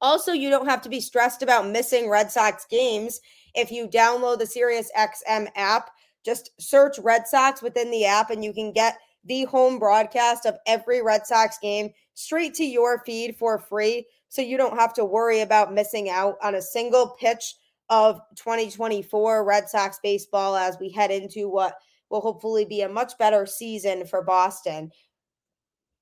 Also, 0.00 0.32
you 0.32 0.50
don't 0.50 0.68
have 0.68 0.82
to 0.82 0.88
be 0.88 1.00
stressed 1.00 1.42
about 1.42 1.68
missing 1.68 2.08
Red 2.08 2.30
Sox 2.30 2.66
games 2.66 3.20
if 3.54 3.70
you 3.70 3.88
download 3.88 4.38
the 4.38 4.44
SiriusXM 4.44 5.48
app 5.56 5.90
just 6.24 6.50
search 6.60 6.98
Red 6.98 7.26
Sox 7.26 7.62
within 7.62 7.90
the 7.90 8.04
app 8.04 8.30
and 8.30 8.44
you 8.44 8.52
can 8.52 8.72
get 8.72 8.98
the 9.24 9.44
home 9.44 9.78
broadcast 9.78 10.46
of 10.46 10.58
every 10.66 11.02
Red 11.02 11.26
Sox 11.26 11.58
game 11.58 11.90
straight 12.14 12.54
to 12.54 12.64
your 12.64 13.02
feed 13.04 13.36
for 13.36 13.58
free. 13.58 14.06
So 14.28 14.42
you 14.42 14.56
don't 14.56 14.78
have 14.78 14.94
to 14.94 15.04
worry 15.04 15.40
about 15.40 15.74
missing 15.74 16.08
out 16.08 16.36
on 16.42 16.54
a 16.54 16.62
single 16.62 17.16
pitch 17.20 17.54
of 17.88 18.20
2024 18.36 19.44
Red 19.44 19.68
Sox 19.68 19.98
baseball 20.02 20.56
as 20.56 20.78
we 20.78 20.90
head 20.90 21.10
into 21.10 21.48
what 21.48 21.74
will 22.10 22.20
hopefully 22.20 22.64
be 22.64 22.82
a 22.82 22.88
much 22.88 23.16
better 23.18 23.46
season 23.46 24.06
for 24.06 24.22
Boston. 24.22 24.90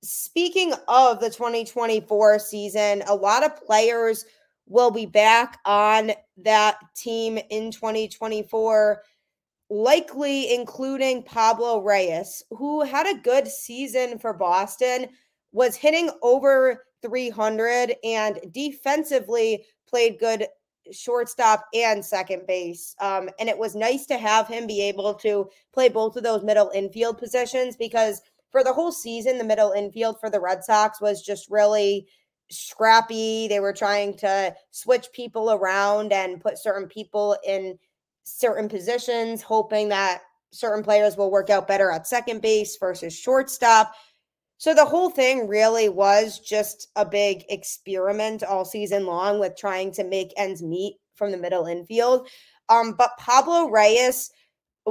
Speaking 0.03 0.73
of 0.87 1.21
the 1.21 1.31
2024 1.31 2.39
season, 2.39 3.03
a 3.07 3.15
lot 3.15 3.45
of 3.45 3.57
players 3.65 4.25
will 4.67 4.91
be 4.91 5.07
back 5.07 5.59
on 5.65 6.13
that 6.37 6.77
team 6.95 7.39
in 7.51 7.71
2024 7.71 9.03
likely 9.71 10.55
including 10.55 11.23
Pablo 11.23 11.83
Reyes, 11.83 12.43
who 12.51 12.83
had 12.83 13.07
a 13.07 13.21
good 13.21 13.47
season 13.47 14.19
for 14.19 14.33
Boston, 14.33 15.09
was 15.53 15.77
hitting 15.77 16.11
over 16.23 16.87
300 17.03 17.95
and 18.03 18.41
defensively 18.53 19.65
played 19.89 20.19
good 20.19 20.47
shortstop 20.91 21.67
and 21.75 22.03
second 22.03 22.47
base. 22.47 22.95
Um, 23.01 23.29
and 23.39 23.49
it 23.49 23.59
was 23.59 23.75
nice 23.75 24.07
to 24.07 24.17
have 24.17 24.49
him 24.49 24.67
be 24.67 24.81
able 24.83 25.15
to 25.15 25.51
play 25.73 25.89
both 25.89 26.17
of 26.17 26.23
those 26.23 26.43
middle 26.43 26.71
infield 26.75 27.19
positions 27.19 27.77
because 27.77 28.23
for 28.51 28.65
the 28.65 28.73
whole 28.73 28.93
season, 28.93 29.39
the 29.39 29.45
middle 29.45 29.73
infield 29.73 30.19
for 30.21 30.31
the 30.31 30.41
Red 30.41 30.65
Sox 30.65 31.01
was 31.01 31.23
just 31.23 31.51
really 31.51 32.07
scrappy. 32.51 33.47
They 33.49 33.61
were 33.61 33.73
trying 33.73 34.17
to 34.19 34.55
switch 34.71 35.09
people 35.13 35.53
around 35.53 36.13
and 36.13 36.41
put 36.41 36.59
certain 36.59 36.89
people 36.89 37.37
in 37.47 37.79
certain 38.25 38.69
positions, 38.69 39.43
hoping 39.43 39.89
that 39.91 40.23
certain 40.51 40.83
players 40.83 41.17
will 41.17 41.31
work 41.31 41.51
out 41.51 41.69
better 41.69 41.91
at 41.91 42.07
second 42.07 42.41
base 42.41 42.77
versus 42.79 43.15
shortstop. 43.15 43.93
So 44.57 44.75
the 44.75 44.85
whole 44.85 45.11
thing 45.11 45.47
really 45.47 45.89
was 45.89 46.41
just 46.41 46.89
a 46.97 47.05
big 47.05 47.45
experiment 47.49 48.43
all 48.43 48.65
season 48.65 49.07
long 49.07 49.39
with 49.39 49.57
trying 49.57 49.93
to 49.93 50.05
make 50.05 50.33
ends 50.37 50.63
meet 50.63 50.97
from 51.15 51.31
the 51.31 51.37
middle 51.37 51.67
infield. 51.67 52.29
Um, 52.69 52.95
but 52.97 53.17
Pablo 53.19 53.69
Reyes 53.69 54.31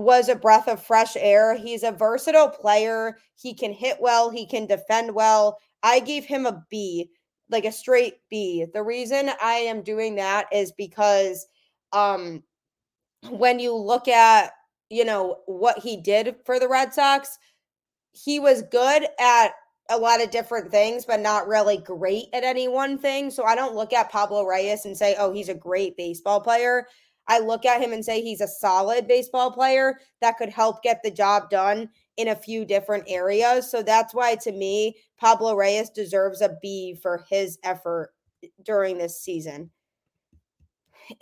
was 0.02 0.30
a 0.30 0.36
breath 0.36 0.68
of 0.68 0.82
fresh 0.84 1.16
air. 1.18 1.56
He's 1.56 1.84
a 1.84 1.92
versatile 1.92 2.50
player. 2.50 3.18
He 3.36 3.54
can 3.54 3.74
hit 3.74 3.98
well, 4.00 4.30
he 4.30 4.46
can 4.46 4.66
defend 4.66 5.14
well. 5.14 5.58
I 5.84 6.00
gave 6.00 6.26
him 6.26 6.46
a 6.46 6.64
B, 6.70 7.10
like 7.50 7.66
a 7.66 7.72
straight 7.72 8.16
B. 8.30 8.66
The 8.74 8.84
reason 8.84 9.32
I 9.42 9.54
am 9.56 9.84
doing 9.84 10.16
that 10.16 10.48
is 10.52 10.72
because 10.72 11.48
um 11.94 12.44
when 13.30 13.60
you 13.60 13.76
look 13.76 14.08
at, 14.08 14.52
you 14.90 15.06
know, 15.06 15.38
what 15.46 15.80
he 15.80 15.98
did 15.98 16.36
for 16.46 16.60
the 16.60 16.68
Red 16.68 16.94
Sox, 16.94 17.38
he 18.12 18.40
was 18.40 18.64
good 18.64 19.08
at 19.20 19.52
a 19.90 19.98
lot 19.98 20.22
of 20.22 20.32
different 20.32 20.70
things, 20.70 21.06
but 21.06 21.20
not 21.20 21.48
really 21.48 21.78
great 21.78 22.26
at 22.34 22.44
any 22.44 22.68
one 22.68 22.98
thing. 22.98 23.32
So 23.32 23.44
I 23.44 23.56
don't 23.56 23.76
look 23.76 23.94
at 23.94 24.12
Pablo 24.12 24.44
Reyes 24.44 24.86
and 24.86 24.98
say, 24.98 25.16
oh, 25.18 25.32
he's 25.32 25.50
a 25.50 25.54
great 25.54 25.96
baseball 25.96 26.42
player. 26.42 26.88
I 27.28 27.40
look 27.40 27.66
at 27.66 27.82
him 27.82 27.94
and 27.94 28.04
say 28.04 28.22
he's 28.22 28.42
a 28.42 28.48
solid 28.48 29.08
baseball 29.08 29.52
player 29.52 30.00
that 30.22 30.38
could 30.38 30.50
help 30.50 30.84
get 30.84 31.02
the 31.04 31.12
job 31.12 31.50
done 31.50 31.90
in 32.18 32.30
a 32.30 32.36
few 32.36 32.66
different 32.66 33.04
areas. 33.08 33.70
So 33.70 33.84
that's 33.84 34.14
why, 34.14 34.36
to 34.36 34.52
me, 34.52 34.98
Pablo 35.20 35.56
Reyes 35.56 35.90
deserves 35.90 36.42
a 36.42 36.58
B 36.62 36.98
for 37.02 37.26
his 37.30 37.60
effort 37.64 38.14
during 38.64 38.98
this 38.98 39.22
season 39.22 39.70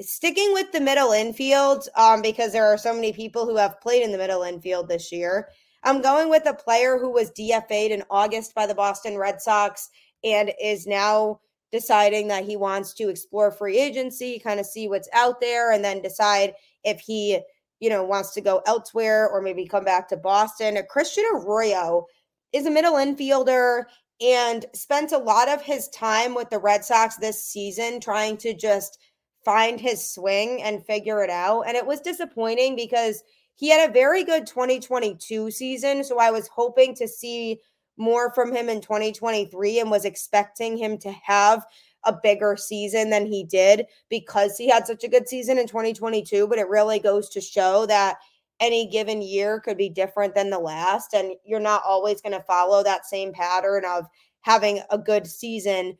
sticking 0.01 0.53
with 0.53 0.71
the 0.71 0.81
middle 0.81 1.11
infield, 1.11 1.87
um, 1.95 2.21
because 2.21 2.51
there 2.51 2.65
are 2.65 2.77
so 2.77 2.93
many 2.93 3.13
people 3.13 3.45
who 3.45 3.55
have 3.55 3.79
played 3.81 4.03
in 4.03 4.11
the 4.11 4.17
middle 4.17 4.43
infield 4.43 4.87
this 4.87 5.11
year. 5.11 5.49
I'm 5.83 6.01
going 6.01 6.29
with 6.29 6.47
a 6.47 6.53
player 6.53 6.97
who 6.97 7.11
was 7.11 7.31
DFA'd 7.31 7.91
in 7.91 8.03
August 8.09 8.55
by 8.55 8.65
the 8.65 8.75
Boston 8.75 9.17
Red 9.17 9.41
Sox 9.41 9.89
and 10.23 10.51
is 10.61 10.87
now 10.87 11.39
deciding 11.71 12.27
that 12.29 12.45
he 12.45 12.55
wants 12.55 12.93
to 12.93 13.09
explore 13.09 13.51
free 13.51 13.77
agency, 13.77 14.39
kind 14.39 14.59
of 14.59 14.65
see 14.65 14.87
what's 14.87 15.09
out 15.13 15.41
there, 15.41 15.71
and 15.71 15.83
then 15.83 16.01
decide 16.01 16.53
if 16.83 16.99
he, 16.99 17.39
you 17.79 17.89
know, 17.89 18.03
wants 18.03 18.33
to 18.33 18.41
go 18.41 18.61
elsewhere 18.65 19.29
or 19.29 19.41
maybe 19.41 19.65
come 19.65 19.83
back 19.83 20.07
to 20.09 20.17
Boston. 20.17 20.77
Christian 20.89 21.25
Arroyo 21.33 22.05
is 22.53 22.65
a 22.65 22.71
middle 22.71 22.93
infielder 22.93 23.83
and 24.21 24.65
spent 24.73 25.11
a 25.11 25.17
lot 25.17 25.49
of 25.49 25.61
his 25.61 25.89
time 25.89 26.35
with 26.35 26.49
the 26.49 26.59
Red 26.59 26.85
Sox 26.85 27.17
this 27.17 27.43
season 27.43 27.99
trying 27.99 28.37
to 28.37 28.53
just– 28.53 28.99
find 29.45 29.79
his 29.79 30.11
swing 30.11 30.61
and 30.63 30.83
figure 30.85 31.23
it 31.23 31.29
out. 31.29 31.61
And 31.61 31.77
it 31.77 31.85
was 31.85 32.01
disappointing 32.01 32.75
because 32.75 33.23
he 33.53 33.69
had 33.69 33.87
a 33.87 33.93
very 33.93 34.23
good 34.23 34.47
2022 34.47 35.51
season. 35.51 36.03
So 36.03 36.19
I 36.19 36.31
was 36.31 36.49
hoping 36.53 36.95
to 36.95 37.07
see 37.07 37.59
more 37.97 38.33
from 38.33 38.53
him 38.53 38.69
in 38.69 38.81
2023 38.81 39.79
and 39.79 39.91
was 39.91 40.05
expecting 40.05 40.77
him 40.77 40.97
to 40.99 41.11
have 41.11 41.65
a 42.03 42.13
bigger 42.21 42.55
season 42.55 43.09
than 43.09 43.25
he 43.25 43.43
did 43.43 43.85
because 44.09 44.57
he 44.57 44.69
had 44.69 44.85
such 44.85 45.03
a 45.03 45.09
good 45.09 45.27
season 45.27 45.57
in 45.57 45.67
2022. 45.67 46.47
But 46.47 46.59
it 46.59 46.69
really 46.69 46.99
goes 46.99 47.29
to 47.29 47.41
show 47.41 47.85
that 47.87 48.17
any 48.59 48.87
given 48.87 49.21
year 49.21 49.59
could 49.59 49.77
be 49.77 49.89
different 49.89 50.35
than 50.35 50.49
the 50.49 50.59
last. 50.59 51.13
And 51.13 51.33
you're 51.43 51.59
not 51.59 51.81
always 51.85 52.21
going 52.21 52.33
to 52.33 52.43
follow 52.43 52.83
that 52.83 53.05
same 53.05 53.33
pattern 53.33 53.83
of 53.85 54.05
having 54.41 54.81
a 54.89 54.97
good 54.97 55.27
season 55.27 55.97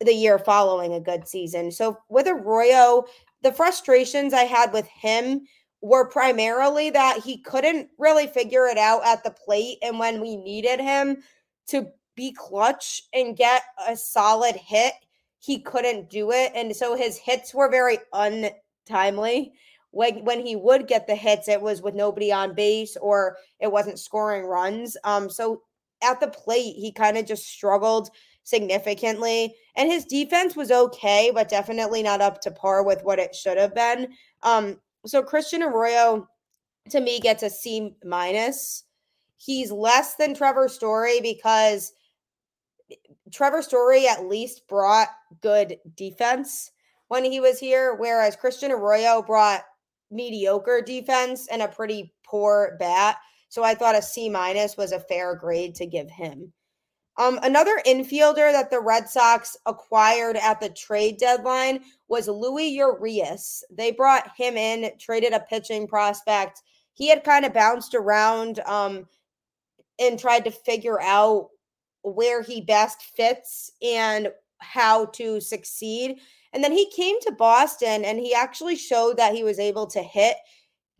the 0.00 0.14
year 0.14 0.38
following 0.38 0.94
a 0.94 1.00
good 1.00 1.26
season. 1.26 1.70
So 1.70 1.98
with 2.08 2.28
Arroyo, 2.28 3.04
the 3.42 3.52
frustrations 3.52 4.32
I 4.32 4.44
had 4.44 4.72
with 4.72 4.86
him 4.86 5.42
were 5.80 6.08
primarily 6.08 6.90
that 6.90 7.20
he 7.24 7.38
couldn't 7.38 7.88
really 7.98 8.26
figure 8.26 8.66
it 8.66 8.78
out 8.78 9.04
at 9.04 9.22
the 9.22 9.30
plate. 9.30 9.78
And 9.82 9.98
when 9.98 10.20
we 10.20 10.36
needed 10.36 10.80
him 10.80 11.22
to 11.68 11.88
be 12.16 12.32
clutch 12.32 13.02
and 13.12 13.36
get 13.36 13.62
a 13.86 13.96
solid 13.96 14.56
hit, 14.56 14.94
he 15.38 15.60
couldn't 15.60 16.10
do 16.10 16.32
it. 16.32 16.52
And 16.54 16.74
so 16.74 16.96
his 16.96 17.16
hits 17.16 17.54
were 17.54 17.70
very 17.70 17.98
untimely. 18.12 19.52
When 19.90 20.24
when 20.24 20.44
he 20.44 20.56
would 20.56 20.88
get 20.88 21.06
the 21.06 21.14
hits, 21.14 21.48
it 21.48 21.62
was 21.62 21.80
with 21.80 21.94
nobody 21.94 22.32
on 22.32 22.54
base 22.54 22.96
or 22.96 23.36
it 23.60 23.70
wasn't 23.70 23.98
scoring 23.98 24.44
runs. 24.44 24.96
Um, 25.04 25.30
so 25.30 25.62
at 26.02 26.20
the 26.20 26.28
plate, 26.28 26.74
he 26.76 26.92
kind 26.92 27.16
of 27.16 27.26
just 27.26 27.46
struggled 27.46 28.10
significantly. 28.42 29.54
And 29.76 29.90
his 29.90 30.04
defense 30.04 30.56
was 30.56 30.70
okay, 30.70 31.30
but 31.32 31.48
definitely 31.48 32.02
not 32.02 32.20
up 32.20 32.40
to 32.42 32.50
par 32.50 32.82
with 32.82 33.02
what 33.04 33.18
it 33.18 33.34
should 33.34 33.58
have 33.58 33.74
been. 33.74 34.08
Um, 34.42 34.78
so 35.06 35.22
Christian 35.22 35.62
Arroyo 35.62 36.28
to 36.90 37.00
me 37.00 37.20
gets 37.20 37.42
a 37.42 37.50
C 37.50 37.96
minus. 38.04 38.84
He's 39.36 39.70
less 39.70 40.14
than 40.16 40.34
Trevor 40.34 40.68
Story 40.68 41.20
because 41.20 41.92
Trevor 43.32 43.62
Story 43.62 44.08
at 44.08 44.26
least 44.26 44.66
brought 44.68 45.08
good 45.42 45.78
defense 45.94 46.72
when 47.08 47.24
he 47.24 47.40
was 47.40 47.58
here, 47.58 47.94
whereas 47.94 48.36
Christian 48.36 48.72
Arroyo 48.72 49.22
brought 49.22 49.62
mediocre 50.10 50.80
defense 50.80 51.48
and 51.48 51.62
a 51.62 51.68
pretty 51.68 52.14
poor 52.24 52.76
bat. 52.78 53.16
So 53.48 53.62
I 53.62 53.74
thought 53.74 53.96
a 53.96 54.02
C 54.02 54.28
minus 54.28 54.76
was 54.76 54.92
a 54.92 55.00
fair 55.00 55.34
grade 55.34 55.74
to 55.76 55.86
give 55.86 56.10
him. 56.10 56.52
Um, 57.18 57.40
another 57.42 57.80
infielder 57.84 58.52
that 58.52 58.70
the 58.70 58.80
Red 58.80 59.08
Sox 59.08 59.56
acquired 59.66 60.36
at 60.36 60.60
the 60.60 60.68
trade 60.68 61.18
deadline 61.18 61.80
was 62.06 62.28
Louis 62.28 62.68
Urias. 62.68 63.64
They 63.70 63.90
brought 63.90 64.30
him 64.36 64.56
in, 64.56 64.92
traded 64.98 65.32
a 65.32 65.40
pitching 65.40 65.88
prospect. 65.88 66.62
He 66.94 67.08
had 67.08 67.24
kind 67.24 67.44
of 67.44 67.52
bounced 67.52 67.96
around 67.96 68.60
um, 68.60 69.08
and 69.98 70.16
tried 70.16 70.44
to 70.44 70.52
figure 70.52 71.00
out 71.00 71.48
where 72.02 72.40
he 72.40 72.60
best 72.60 73.02
fits 73.02 73.72
and 73.82 74.28
how 74.58 75.06
to 75.06 75.40
succeed. 75.40 76.18
And 76.52 76.62
then 76.62 76.72
he 76.72 76.90
came 76.92 77.20
to 77.22 77.32
Boston 77.32 78.04
and 78.04 78.20
he 78.20 78.32
actually 78.32 78.76
showed 78.76 79.16
that 79.16 79.34
he 79.34 79.42
was 79.42 79.58
able 79.58 79.88
to 79.88 80.02
hit. 80.02 80.36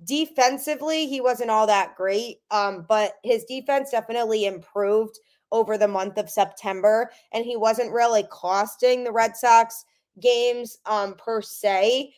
Defensively, 0.04 1.06
he 1.06 1.20
wasn't 1.20 1.50
all 1.50 1.66
that 1.68 1.96
great, 1.96 2.38
um, 2.50 2.86
but 2.88 3.14
his 3.22 3.44
defense 3.44 3.90
definitely 3.90 4.46
improved 4.46 5.18
over 5.52 5.78
the 5.78 5.88
month 5.88 6.18
of 6.18 6.30
September, 6.30 7.10
and 7.32 7.44
he 7.44 7.56
wasn't 7.56 7.92
really 7.92 8.24
costing 8.30 9.04
the 9.04 9.12
Red 9.12 9.36
Sox 9.36 9.84
games 10.20 10.78
um, 10.86 11.14
per 11.14 11.40
se. 11.42 12.12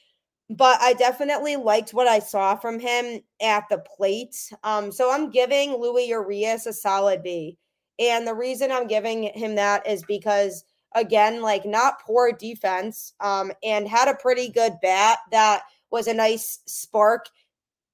But 0.49 0.81
I 0.81 0.95
definitely 0.95 1.57
liked 1.57 1.95
what 1.95 2.09
I 2.09 2.19
saw 2.19 2.57
from 2.57 2.81
him 2.81 3.21
at 3.41 3.65
the 3.71 3.79
plate. 3.79 4.37
Um, 4.65 4.91
so 4.91 5.13
I'm 5.13 5.31
giving 5.31 5.77
Luis 5.77 6.09
Urias 6.09 6.67
a 6.67 6.73
solid 6.73 7.23
B. 7.23 7.57
And 8.01 8.27
the 8.27 8.35
reason 8.35 8.73
I'm 8.73 8.89
giving 8.89 9.25
him 9.25 9.55
that 9.57 9.87
is 9.87 10.03
because, 10.03 10.65
again, 10.97 11.41
like 11.41 11.65
not 11.65 12.01
poor 12.05 12.33
defense 12.33 13.13
um, 13.21 13.53
and 13.63 13.87
had 13.87 14.09
a 14.09 14.15
pretty 14.15 14.49
good 14.49 14.73
bat 14.83 15.19
that 15.31 15.63
was 15.91 16.09
a 16.09 16.15
nice 16.15 16.61
spark 16.67 17.27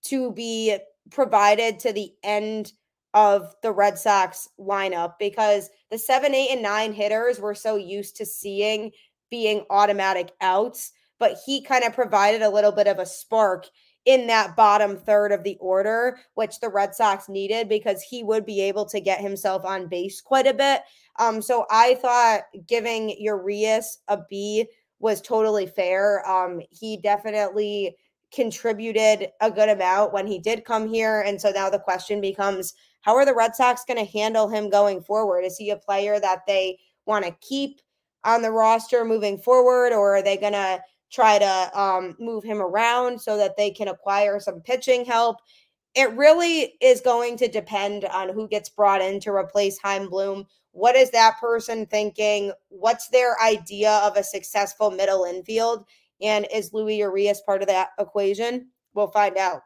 to 0.04 0.32
be 0.32 0.78
provided 1.10 1.78
to 1.80 1.92
the 1.92 2.12
end 2.22 2.72
of 3.16 3.54
the 3.62 3.72
Red 3.72 3.98
Sox 3.98 4.50
lineup 4.60 5.14
because 5.18 5.70
the 5.90 5.98
seven, 5.98 6.34
eight, 6.34 6.50
and 6.50 6.62
nine 6.62 6.92
hitters 6.92 7.40
we're 7.40 7.54
so 7.54 7.76
used 7.76 8.14
to 8.16 8.26
seeing 8.26 8.92
being 9.30 9.64
automatic 9.70 10.32
outs, 10.42 10.92
but 11.18 11.38
he 11.46 11.62
kind 11.62 11.82
of 11.82 11.94
provided 11.94 12.42
a 12.42 12.50
little 12.50 12.70
bit 12.70 12.86
of 12.86 12.98
a 12.98 13.06
spark 13.06 13.66
in 14.04 14.26
that 14.26 14.54
bottom 14.54 14.98
third 14.98 15.32
of 15.32 15.42
the 15.44 15.56
order, 15.60 16.18
which 16.34 16.60
the 16.60 16.68
Red 16.68 16.94
Sox 16.94 17.26
needed 17.26 17.70
because 17.70 18.02
he 18.02 18.22
would 18.22 18.44
be 18.44 18.60
able 18.60 18.84
to 18.84 19.00
get 19.00 19.20
himself 19.20 19.64
on 19.64 19.88
base 19.88 20.20
quite 20.20 20.46
a 20.46 20.54
bit. 20.54 20.82
Um, 21.18 21.40
so 21.40 21.64
I 21.70 21.94
thought 21.94 22.42
giving 22.68 23.16
Urias 23.18 23.98
a 24.08 24.18
B 24.28 24.66
was 24.98 25.22
totally 25.22 25.66
fair. 25.66 26.28
Um, 26.28 26.60
he 26.70 26.98
definitely 26.98 27.96
contributed 28.32 29.30
a 29.40 29.50
good 29.50 29.70
amount 29.70 30.12
when 30.12 30.26
he 30.26 30.38
did 30.38 30.66
come 30.66 30.86
here. 30.86 31.22
And 31.22 31.40
so 31.40 31.50
now 31.50 31.70
the 31.70 31.78
question 31.78 32.20
becomes 32.20 32.74
how 33.06 33.14
are 33.14 33.24
the 33.24 33.34
Red 33.34 33.54
Sox 33.54 33.84
going 33.84 34.04
to 34.04 34.12
handle 34.18 34.48
him 34.48 34.68
going 34.68 35.00
forward? 35.00 35.42
Is 35.42 35.56
he 35.56 35.70
a 35.70 35.76
player 35.76 36.18
that 36.18 36.40
they 36.44 36.80
want 37.06 37.24
to 37.24 37.36
keep 37.40 37.80
on 38.24 38.42
the 38.42 38.50
roster 38.50 39.04
moving 39.04 39.38
forward, 39.38 39.92
or 39.92 40.16
are 40.16 40.22
they 40.22 40.36
going 40.36 40.54
to 40.54 40.82
try 41.12 41.38
to 41.38 41.80
um, 41.80 42.16
move 42.18 42.42
him 42.42 42.60
around 42.60 43.20
so 43.20 43.36
that 43.36 43.56
they 43.56 43.70
can 43.70 43.86
acquire 43.86 44.40
some 44.40 44.60
pitching 44.60 45.04
help? 45.04 45.36
It 45.94 46.12
really 46.16 46.74
is 46.80 47.00
going 47.00 47.36
to 47.36 47.46
depend 47.46 48.04
on 48.06 48.30
who 48.30 48.48
gets 48.48 48.68
brought 48.68 49.00
in 49.00 49.20
to 49.20 49.30
replace 49.30 49.78
Chaim 49.78 50.08
Bloom. 50.08 50.44
What 50.72 50.96
is 50.96 51.12
that 51.12 51.38
person 51.40 51.86
thinking? 51.86 52.52
What's 52.70 53.08
their 53.08 53.40
idea 53.40 53.92
of 54.02 54.16
a 54.16 54.24
successful 54.24 54.90
middle 54.90 55.24
infield? 55.24 55.86
And 56.20 56.44
is 56.52 56.72
Louis 56.72 56.96
Urias 56.96 57.40
part 57.46 57.62
of 57.62 57.68
that 57.68 57.90
equation? 58.00 58.70
We'll 58.94 59.12
find 59.12 59.36
out. 59.36 59.62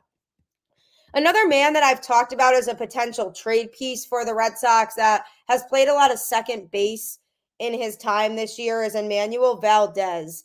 Another 1.14 1.48
man 1.48 1.72
that 1.72 1.82
I've 1.82 2.00
talked 2.00 2.32
about 2.32 2.54
as 2.54 2.68
a 2.68 2.74
potential 2.74 3.32
trade 3.32 3.72
piece 3.72 4.04
for 4.04 4.24
the 4.24 4.34
Red 4.34 4.56
Sox 4.56 4.94
that 4.94 5.24
has 5.48 5.64
played 5.64 5.88
a 5.88 5.94
lot 5.94 6.12
of 6.12 6.18
second 6.18 6.70
base 6.70 7.18
in 7.58 7.74
his 7.74 7.96
time 7.96 8.36
this 8.36 8.58
year 8.58 8.84
is 8.84 8.94
Enmanuel 8.94 9.60
Valdez. 9.60 10.44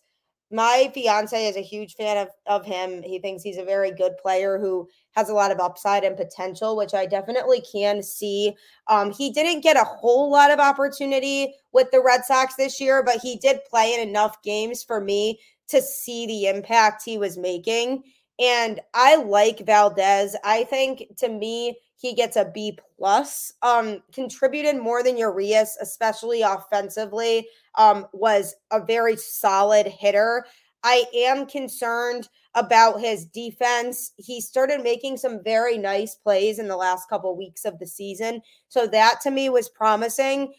My 0.52 0.92
fiance 0.94 1.48
is 1.48 1.56
a 1.56 1.62
huge 1.62 1.96
fan 1.96 2.18
of, 2.18 2.30
of 2.46 2.66
him. 2.66 3.04
He 3.04 3.20
thinks 3.20 3.44
he's 3.44 3.58
a 3.58 3.66
very 3.66 3.92
good 3.92 4.18
player 4.18 4.58
who 4.58 4.88
has 5.12 5.30
a 5.30 5.34
lot 5.34 5.52
of 5.52 5.60
upside 5.60 6.04
and 6.04 6.18
potential, 6.18 6.76
which 6.76 6.94
I 6.94 7.06
definitely 7.06 7.62
can 7.62 8.02
see. 8.02 8.56
Um, 8.88 9.12
he 9.12 9.32
didn't 9.32 9.62
get 9.62 9.78
a 9.78 9.84
whole 9.84 10.32
lot 10.32 10.52
of 10.52 10.60
opportunity 10.60 11.54
with 11.74 11.92
the 11.92 12.02
Red 12.02 12.26
Sox 12.26 12.56
this 12.56 12.80
year, 12.80 13.04
but 13.04 13.18
he 13.22 13.38
did 13.38 13.66
play 13.70 13.94
in 13.94 14.08
enough 14.08 14.42
games 14.44 14.84
for 14.84 15.02
me 15.02 15.40
to 15.68 15.82
see 15.82 16.28
the 16.28 16.48
impact 16.48 17.04
he 17.04 17.18
was 17.18 17.38
making. 17.38 18.04
And 18.40 18.80
I 18.94 19.16
like 19.16 19.66
Valdez. 19.66 20.36
I 20.44 20.66
think 20.66 21.06
to 21.18 21.30
me, 21.30 21.78
he 21.98 22.14
gets 22.14 22.36
a 22.36 22.52
B 22.54 22.78
plus. 22.98 23.54
Um, 23.62 24.04
contributed 24.14 24.78
more 24.78 25.04
than 25.04 25.18
Urias, 25.18 25.78
especially 25.82 26.42
offensively. 26.42 27.48
Um, 27.76 28.08
was 28.14 28.56
a 28.72 28.84
very 28.84 29.16
solid 29.16 29.88
hitter. 29.88 30.46
I 30.84 31.06
am 31.16 31.48
concerned 31.48 32.30
about 32.54 33.02
his 33.02 33.26
defense. 33.26 34.12
He 34.18 34.40
started 34.40 34.84
making 34.84 35.18
some 35.18 35.44
very 35.44 35.78
nice 35.78 36.16
plays 36.16 36.60
in 36.60 36.68
the 36.68 36.78
last 36.78 37.10
couple 37.10 37.36
weeks 37.36 37.66
of 37.66 37.80
the 37.80 37.88
season. 37.88 38.42
So 38.68 38.86
that 38.88 39.20
to 39.22 39.32
me 39.32 39.50
was 39.50 39.68
promising. 39.70 40.54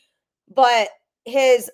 But 0.52 0.88
his 1.24 1.70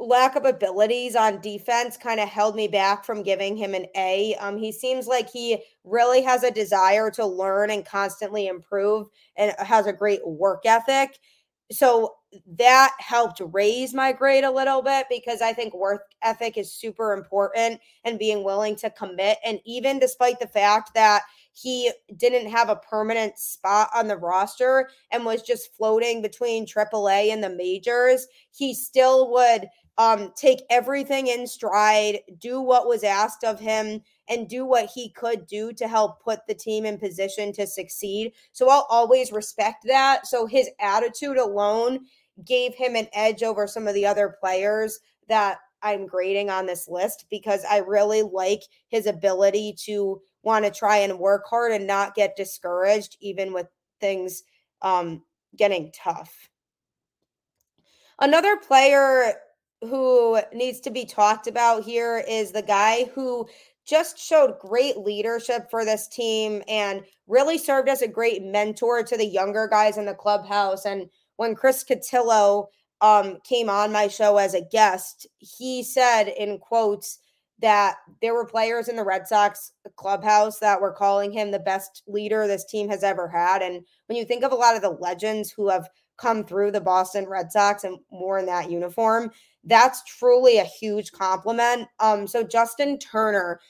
lack 0.00 0.36
of 0.36 0.44
abilities 0.44 1.14
on 1.14 1.40
defense 1.40 1.96
kind 1.96 2.20
of 2.20 2.28
held 2.28 2.56
me 2.56 2.68
back 2.68 3.04
from 3.04 3.22
giving 3.22 3.56
him 3.56 3.74
an 3.74 3.86
A. 3.96 4.34
Um, 4.40 4.56
he 4.56 4.72
seems 4.72 5.06
like 5.06 5.30
he 5.30 5.62
really 5.84 6.22
has 6.22 6.42
a 6.42 6.50
desire 6.50 7.10
to 7.12 7.24
learn 7.24 7.70
and 7.70 7.84
constantly 7.84 8.46
improve 8.46 9.06
and 9.36 9.54
has 9.58 9.86
a 9.86 9.92
great 9.92 10.26
work 10.26 10.62
ethic. 10.66 11.18
So 11.70 12.14
that 12.58 12.92
helped 12.98 13.40
raise 13.52 13.94
my 13.94 14.12
grade 14.12 14.44
a 14.44 14.50
little 14.50 14.82
bit 14.82 15.06
because 15.08 15.40
I 15.40 15.52
think 15.52 15.74
work 15.74 16.02
ethic 16.22 16.58
is 16.58 16.74
super 16.74 17.12
important 17.12 17.80
and 18.04 18.18
being 18.18 18.44
willing 18.44 18.76
to 18.76 18.90
commit. 18.90 19.38
And 19.44 19.60
even 19.64 19.98
despite 19.98 20.40
the 20.40 20.48
fact 20.48 20.92
that 20.94 21.22
he 21.52 21.92
didn't 22.16 22.50
have 22.50 22.68
a 22.68 22.76
permanent 22.76 23.38
spot 23.38 23.88
on 23.94 24.08
the 24.08 24.16
roster 24.16 24.90
and 25.12 25.24
was 25.24 25.42
just 25.42 25.74
floating 25.76 26.20
between 26.20 26.66
AAA 26.66 27.32
and 27.32 27.42
the 27.42 27.50
majors, 27.50 28.26
he 28.50 28.74
still 28.74 29.30
would 29.32 29.68
um, 29.98 30.32
take 30.36 30.62
everything 30.70 31.28
in 31.28 31.46
stride, 31.46 32.20
do 32.38 32.60
what 32.60 32.88
was 32.88 33.04
asked 33.04 33.44
of 33.44 33.60
him, 33.60 34.02
and 34.28 34.48
do 34.48 34.64
what 34.64 34.90
he 34.92 35.10
could 35.10 35.46
do 35.46 35.72
to 35.74 35.86
help 35.86 36.22
put 36.22 36.46
the 36.46 36.54
team 36.54 36.84
in 36.84 36.98
position 36.98 37.52
to 37.52 37.66
succeed. 37.66 38.32
So 38.52 38.68
I'll 38.68 38.86
always 38.90 39.32
respect 39.32 39.84
that. 39.86 40.26
So 40.26 40.46
his 40.46 40.70
attitude 40.80 41.36
alone 41.36 42.06
gave 42.44 42.74
him 42.74 42.96
an 42.96 43.06
edge 43.12 43.42
over 43.42 43.66
some 43.66 43.86
of 43.86 43.94
the 43.94 44.06
other 44.06 44.36
players 44.40 44.98
that 45.28 45.58
I'm 45.82 46.06
grading 46.06 46.50
on 46.50 46.66
this 46.66 46.88
list 46.88 47.26
because 47.30 47.64
I 47.70 47.78
really 47.78 48.22
like 48.22 48.62
his 48.88 49.06
ability 49.06 49.76
to 49.84 50.20
want 50.42 50.64
to 50.64 50.70
try 50.70 50.98
and 50.98 51.18
work 51.18 51.44
hard 51.46 51.72
and 51.72 51.86
not 51.86 52.14
get 52.14 52.36
discouraged, 52.36 53.16
even 53.20 53.52
with 53.52 53.66
things 54.00 54.42
um, 54.82 55.22
getting 55.56 55.92
tough. 55.94 56.48
Another 58.18 58.56
player 58.56 59.34
who 59.86 60.40
needs 60.52 60.80
to 60.80 60.90
be 60.90 61.04
talked 61.04 61.46
about 61.46 61.84
here 61.84 62.24
is 62.28 62.52
the 62.52 62.62
guy 62.62 63.04
who 63.14 63.46
just 63.86 64.18
showed 64.18 64.58
great 64.58 64.96
leadership 64.96 65.70
for 65.70 65.84
this 65.84 66.08
team 66.08 66.62
and 66.68 67.02
really 67.26 67.58
served 67.58 67.88
as 67.88 68.02
a 68.02 68.08
great 68.08 68.42
mentor 68.42 69.02
to 69.02 69.16
the 69.16 69.26
younger 69.26 69.68
guys 69.68 69.98
in 69.98 70.06
the 70.06 70.14
clubhouse. 70.14 70.86
And 70.86 71.08
when 71.36 71.54
Chris 71.54 71.84
Cotillo 71.84 72.66
um, 73.00 73.38
came 73.44 73.68
on 73.68 73.92
my 73.92 74.08
show 74.08 74.38
as 74.38 74.54
a 74.54 74.64
guest, 74.64 75.26
he 75.38 75.82
said 75.82 76.28
in 76.28 76.58
quotes 76.58 77.18
that 77.60 77.96
there 78.20 78.34
were 78.34 78.46
players 78.46 78.88
in 78.88 78.96
the 78.96 79.04
Red 79.04 79.26
Sox 79.26 79.72
clubhouse 79.96 80.58
that 80.58 80.80
were 80.80 80.92
calling 80.92 81.32
him 81.32 81.50
the 81.50 81.58
best 81.58 82.02
leader 82.06 82.46
this 82.46 82.64
team 82.64 82.88
has 82.88 83.02
ever 83.04 83.28
had. 83.28 83.62
And 83.62 83.84
when 84.06 84.16
you 84.16 84.24
think 84.24 84.44
of 84.44 84.52
a 84.52 84.56
lot 84.56 84.76
of 84.76 84.82
the 84.82 84.90
legends 84.90 85.50
who 85.50 85.68
have 85.68 85.88
come 86.16 86.44
through 86.44 86.72
the 86.72 86.80
Boston 86.80 87.26
Red 87.28 87.52
Sox 87.52 87.84
and 87.84 87.98
worn 88.10 88.46
that 88.46 88.70
uniform, 88.70 89.30
that's 89.66 90.02
truly 90.04 90.58
a 90.58 90.64
huge 90.64 91.12
compliment. 91.12 91.88
Um, 92.00 92.26
so 92.26 92.42
Justin 92.42 92.98
Turner, 92.98 93.60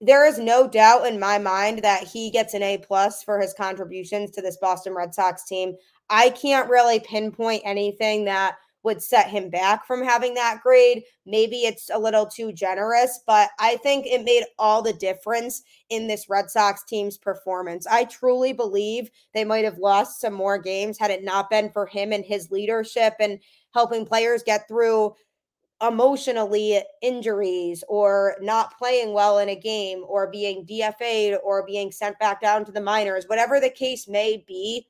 there 0.00 0.26
is 0.26 0.38
no 0.38 0.68
doubt 0.68 1.06
in 1.06 1.20
my 1.20 1.38
mind 1.38 1.80
that 1.82 2.04
he 2.04 2.30
gets 2.30 2.54
an 2.54 2.62
A 2.62 2.78
plus 2.78 3.22
for 3.22 3.40
his 3.40 3.54
contributions 3.54 4.30
to 4.32 4.42
this 4.42 4.56
Boston 4.56 4.94
Red 4.94 5.14
Sox 5.14 5.44
team. 5.44 5.74
I 6.10 6.30
can't 6.30 6.68
really 6.68 7.00
pinpoint 7.00 7.62
anything 7.64 8.24
that 8.26 8.56
would 8.84 9.02
set 9.02 9.30
him 9.30 9.48
back 9.48 9.86
from 9.86 10.04
having 10.04 10.34
that 10.34 10.60
grade. 10.62 11.02
Maybe 11.24 11.62
it's 11.64 11.90
a 11.92 11.98
little 11.98 12.26
too 12.26 12.52
generous, 12.52 13.20
but 13.26 13.48
I 13.58 13.76
think 13.76 14.06
it 14.06 14.24
made 14.24 14.44
all 14.58 14.82
the 14.82 14.92
difference 14.92 15.62
in 15.88 16.06
this 16.06 16.28
Red 16.28 16.50
Sox 16.50 16.84
team's 16.84 17.16
performance. 17.16 17.86
I 17.86 18.04
truly 18.04 18.52
believe 18.52 19.10
they 19.32 19.44
might 19.44 19.64
have 19.64 19.78
lost 19.78 20.20
some 20.20 20.34
more 20.34 20.58
games 20.58 20.98
had 20.98 21.10
it 21.10 21.24
not 21.24 21.48
been 21.48 21.70
for 21.70 21.86
him 21.86 22.12
and 22.12 22.24
his 22.24 22.50
leadership 22.50 23.14
and 23.20 23.40
helping 23.72 24.04
players 24.04 24.42
get 24.42 24.68
through 24.68 25.14
emotionally 25.82 26.80
injuries 27.02 27.84
or 27.88 28.36
not 28.40 28.76
playing 28.78 29.12
well 29.12 29.38
in 29.38 29.48
a 29.48 29.56
game 29.56 30.04
or 30.06 30.30
being 30.30 30.64
DFA'd 30.66 31.38
or 31.42 31.66
being 31.66 31.90
sent 31.90 32.18
back 32.18 32.40
down 32.40 32.64
to 32.64 32.72
the 32.72 32.80
minors, 32.80 33.24
whatever 33.26 33.60
the 33.60 33.70
case 33.70 34.08
may 34.08 34.44
be, 34.46 34.86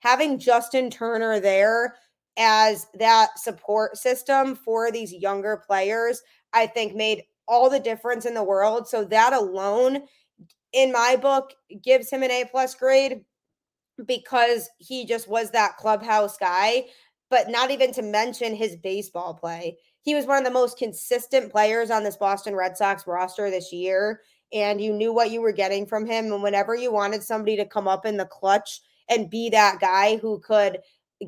having 0.00 0.38
Justin 0.38 0.90
Turner 0.90 1.38
there 1.38 1.96
as 2.38 2.86
that 2.98 3.38
support 3.38 3.96
system 3.96 4.54
for 4.54 4.90
these 4.90 5.12
younger 5.12 5.62
players, 5.66 6.22
I 6.52 6.66
think 6.66 6.94
made 6.94 7.22
all 7.46 7.68
the 7.68 7.80
difference 7.80 8.24
in 8.24 8.34
the 8.34 8.42
world. 8.42 8.88
So 8.88 9.04
that 9.04 9.32
alone, 9.32 10.02
in 10.72 10.92
my 10.92 11.16
book, 11.16 11.52
gives 11.82 12.10
him 12.10 12.22
an 12.22 12.30
A 12.30 12.44
plus 12.50 12.74
grade 12.74 13.24
because 14.06 14.70
he 14.78 15.04
just 15.04 15.28
was 15.28 15.50
that 15.50 15.76
clubhouse 15.76 16.38
guy. 16.38 16.86
But 17.28 17.48
not 17.48 17.70
even 17.70 17.92
to 17.94 18.02
mention 18.02 18.54
his 18.54 18.76
baseball 18.76 19.34
play. 19.34 19.78
He 20.02 20.14
was 20.14 20.26
one 20.26 20.38
of 20.38 20.44
the 20.44 20.50
most 20.50 20.78
consistent 20.78 21.50
players 21.50 21.90
on 21.90 22.04
this 22.04 22.16
Boston 22.16 22.54
Red 22.54 22.76
Sox 22.76 23.06
roster 23.06 23.50
this 23.50 23.72
year. 23.72 24.20
And 24.52 24.80
you 24.80 24.92
knew 24.92 25.12
what 25.12 25.30
you 25.30 25.40
were 25.40 25.52
getting 25.52 25.86
from 25.86 26.04
him. 26.04 26.32
And 26.32 26.42
whenever 26.42 26.74
you 26.74 26.92
wanted 26.92 27.22
somebody 27.22 27.56
to 27.56 27.64
come 27.64 27.88
up 27.88 28.04
in 28.04 28.16
the 28.16 28.26
clutch 28.26 28.80
and 29.08 29.30
be 29.30 29.48
that 29.50 29.80
guy 29.80 30.16
who 30.16 30.40
could 30.40 30.78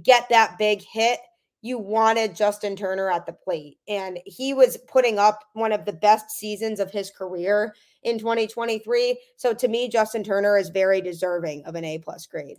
get 0.03 0.29
that 0.29 0.59
big 0.59 0.83
hit, 0.83 1.21
you 1.63 1.79
wanted 1.79 2.37
Justin 2.37 2.77
Turner 2.77 3.11
at 3.11 3.25
the 3.25 3.33
plate. 3.33 3.79
And 3.89 4.19
he 4.27 4.53
was 4.53 4.77
putting 4.89 5.19
up 5.19 5.45
one 5.55 5.73
of 5.73 5.87
the 5.87 5.95
best 5.95 6.31
seasons 6.33 6.79
of 6.79 6.91
his 6.91 7.11
career 7.11 7.75
in 8.03 8.19
2023. 8.19 9.19
So 9.37 9.55
to 9.55 9.69
me, 9.69 9.89
Justin 9.89 10.23
Turner 10.23 10.59
is 10.59 10.69
very 10.69 11.01
deserving 11.01 11.65
of 11.65 11.75
an 11.75 11.85
A 11.85 11.99
plus 11.99 12.27
grade. 12.27 12.59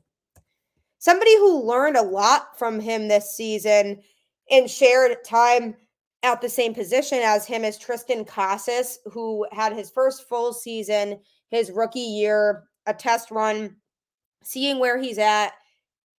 Somebody 0.97 1.35
who 1.37 1.63
learned 1.63 1.97
a 1.97 2.01
lot 2.01 2.57
from 2.57 2.79
him 2.79 3.07
this 3.07 3.35
season 3.35 4.01
and 4.49 4.69
shared 4.69 5.23
time 5.23 5.75
at 6.33 6.41
the 6.41 6.49
same 6.49 6.73
position 6.73 7.19
as 7.19 7.45
him 7.45 7.63
is 7.63 7.77
Triston 7.77 8.25
Casas, 8.27 8.99
who 9.05 9.45
had 9.51 9.73
his 9.73 9.89
first 9.89 10.27
full 10.27 10.53
season, 10.53 11.19
his 11.49 11.71
rookie 11.71 11.99
year, 11.99 12.63
a 12.85 12.93
test 12.93 13.31
run, 13.31 13.75
seeing 14.43 14.79
where 14.79 14.99
he's 14.99 15.17
at, 15.17 15.53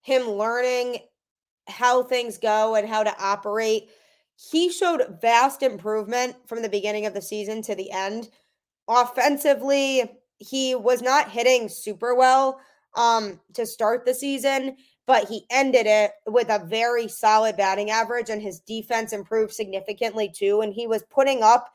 him 0.02 0.24
learning 0.30 1.00
how 1.68 2.04
things 2.04 2.38
go 2.38 2.76
and 2.76 2.88
how 2.88 3.04
to 3.04 3.16
operate. 3.20 3.90
He 4.52 4.72
showed 4.72 5.20
vast 5.22 5.64
improvement 5.64 6.36
from 6.48 6.62
the 6.62 6.70
beginning 6.70 7.06
of 7.06 7.14
the 7.14 7.22
season 7.22 7.62
to 7.64 7.76
the 7.76 7.92
end. 7.92 8.30
Offensively, 8.88 10.04
he 10.38 10.76
was 10.76 11.02
not 11.02 11.32
hitting 11.32 11.70
super 11.70 12.14
well 12.14 12.60
um, 12.96 13.40
to 13.54 13.66
start 13.66 14.06
the 14.06 14.14
season, 14.14 14.78
but 15.08 15.28
he 15.28 15.46
ended 15.50 15.86
it 15.86 16.12
with 16.28 16.50
a 16.50 16.66
very 16.66 17.08
solid 17.08 17.58
batting 17.58 17.92
average, 17.92 18.30
and 18.30 18.42
his 18.42 18.60
defense 18.62 19.14
improved 19.14 19.54
significantly 19.54 20.32
too. 20.34 20.62
And 20.62 20.74
he 20.74 20.88
was 20.88 21.04
putting 21.10 21.44
up 21.44 21.72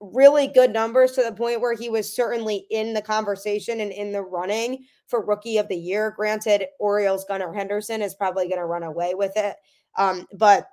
really 0.00 0.48
good 0.48 0.72
numbers 0.72 1.12
to 1.12 1.22
the 1.22 1.32
point 1.32 1.60
where 1.60 1.74
he 1.74 1.88
was 1.88 2.14
certainly 2.14 2.66
in 2.70 2.92
the 2.92 3.02
conversation 3.02 3.80
and 3.80 3.92
in 3.92 4.10
the 4.10 4.22
running 4.22 4.84
for 5.06 5.24
rookie 5.24 5.58
of 5.58 5.68
the 5.68 5.76
year. 5.76 6.12
Granted, 6.16 6.66
Orioles 6.80 7.24
Gunnar 7.24 7.52
Henderson 7.52 8.02
is 8.02 8.14
probably 8.14 8.48
going 8.48 8.58
to 8.58 8.66
run 8.66 8.82
away 8.82 9.14
with 9.14 9.32
it. 9.36 9.56
Um, 9.96 10.26
but 10.32 10.66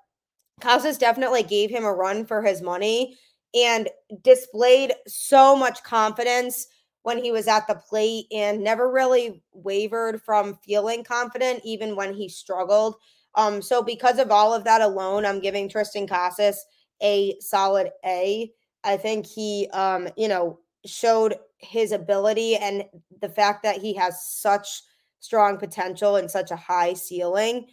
Casas 0.62 0.98
definitely 0.98 1.44
gave 1.44 1.70
him 1.70 1.84
a 1.84 1.94
run 1.94 2.26
for 2.26 2.42
his 2.42 2.62
money 2.62 3.18
and 3.54 3.90
displayed 4.24 4.94
so 5.08 5.56
much 5.56 5.84
confidence 5.84 6.68
when 7.10 7.18
he 7.18 7.32
was 7.32 7.48
at 7.48 7.66
the 7.66 7.74
plate 7.74 8.28
and 8.32 8.64
never 8.64 8.92
really 8.92 9.42
wavered 9.52 10.22
from 10.22 10.54
feeling 10.64 11.04
confident, 11.04 11.60
even 11.64 11.96
when 11.96 12.14
he 12.14 12.30
struggled. 12.30 12.98
Um, 13.34 13.64
so 13.64 13.82
because 13.82 14.20
of 14.20 14.30
all 14.30 14.54
of 14.54 14.64
that 14.66 14.82
alone, 14.82 15.26
I'm 15.26 15.40
giving 15.40 15.68
Triston 15.68 16.08
Casas 16.08 16.64
a 17.02 17.36
solid 17.40 17.90
A. 18.06 18.52
I 18.84 18.96
think 18.98 19.26
he, 19.26 19.68
um, 19.74 20.08
you 20.18 20.28
know, 20.28 20.60
showed 20.86 21.34
his 21.58 21.94
ability 21.94 22.58
and 22.58 22.84
the 23.22 23.30
fact 23.30 23.64
that 23.64 23.78
he 23.78 23.96
has 23.96 24.24
such 24.24 24.84
strong 25.20 25.58
potential 25.58 26.16
and 26.16 26.30
such 26.30 26.52
a 26.52 26.56
high 26.56 26.94
ceiling. 26.94 27.70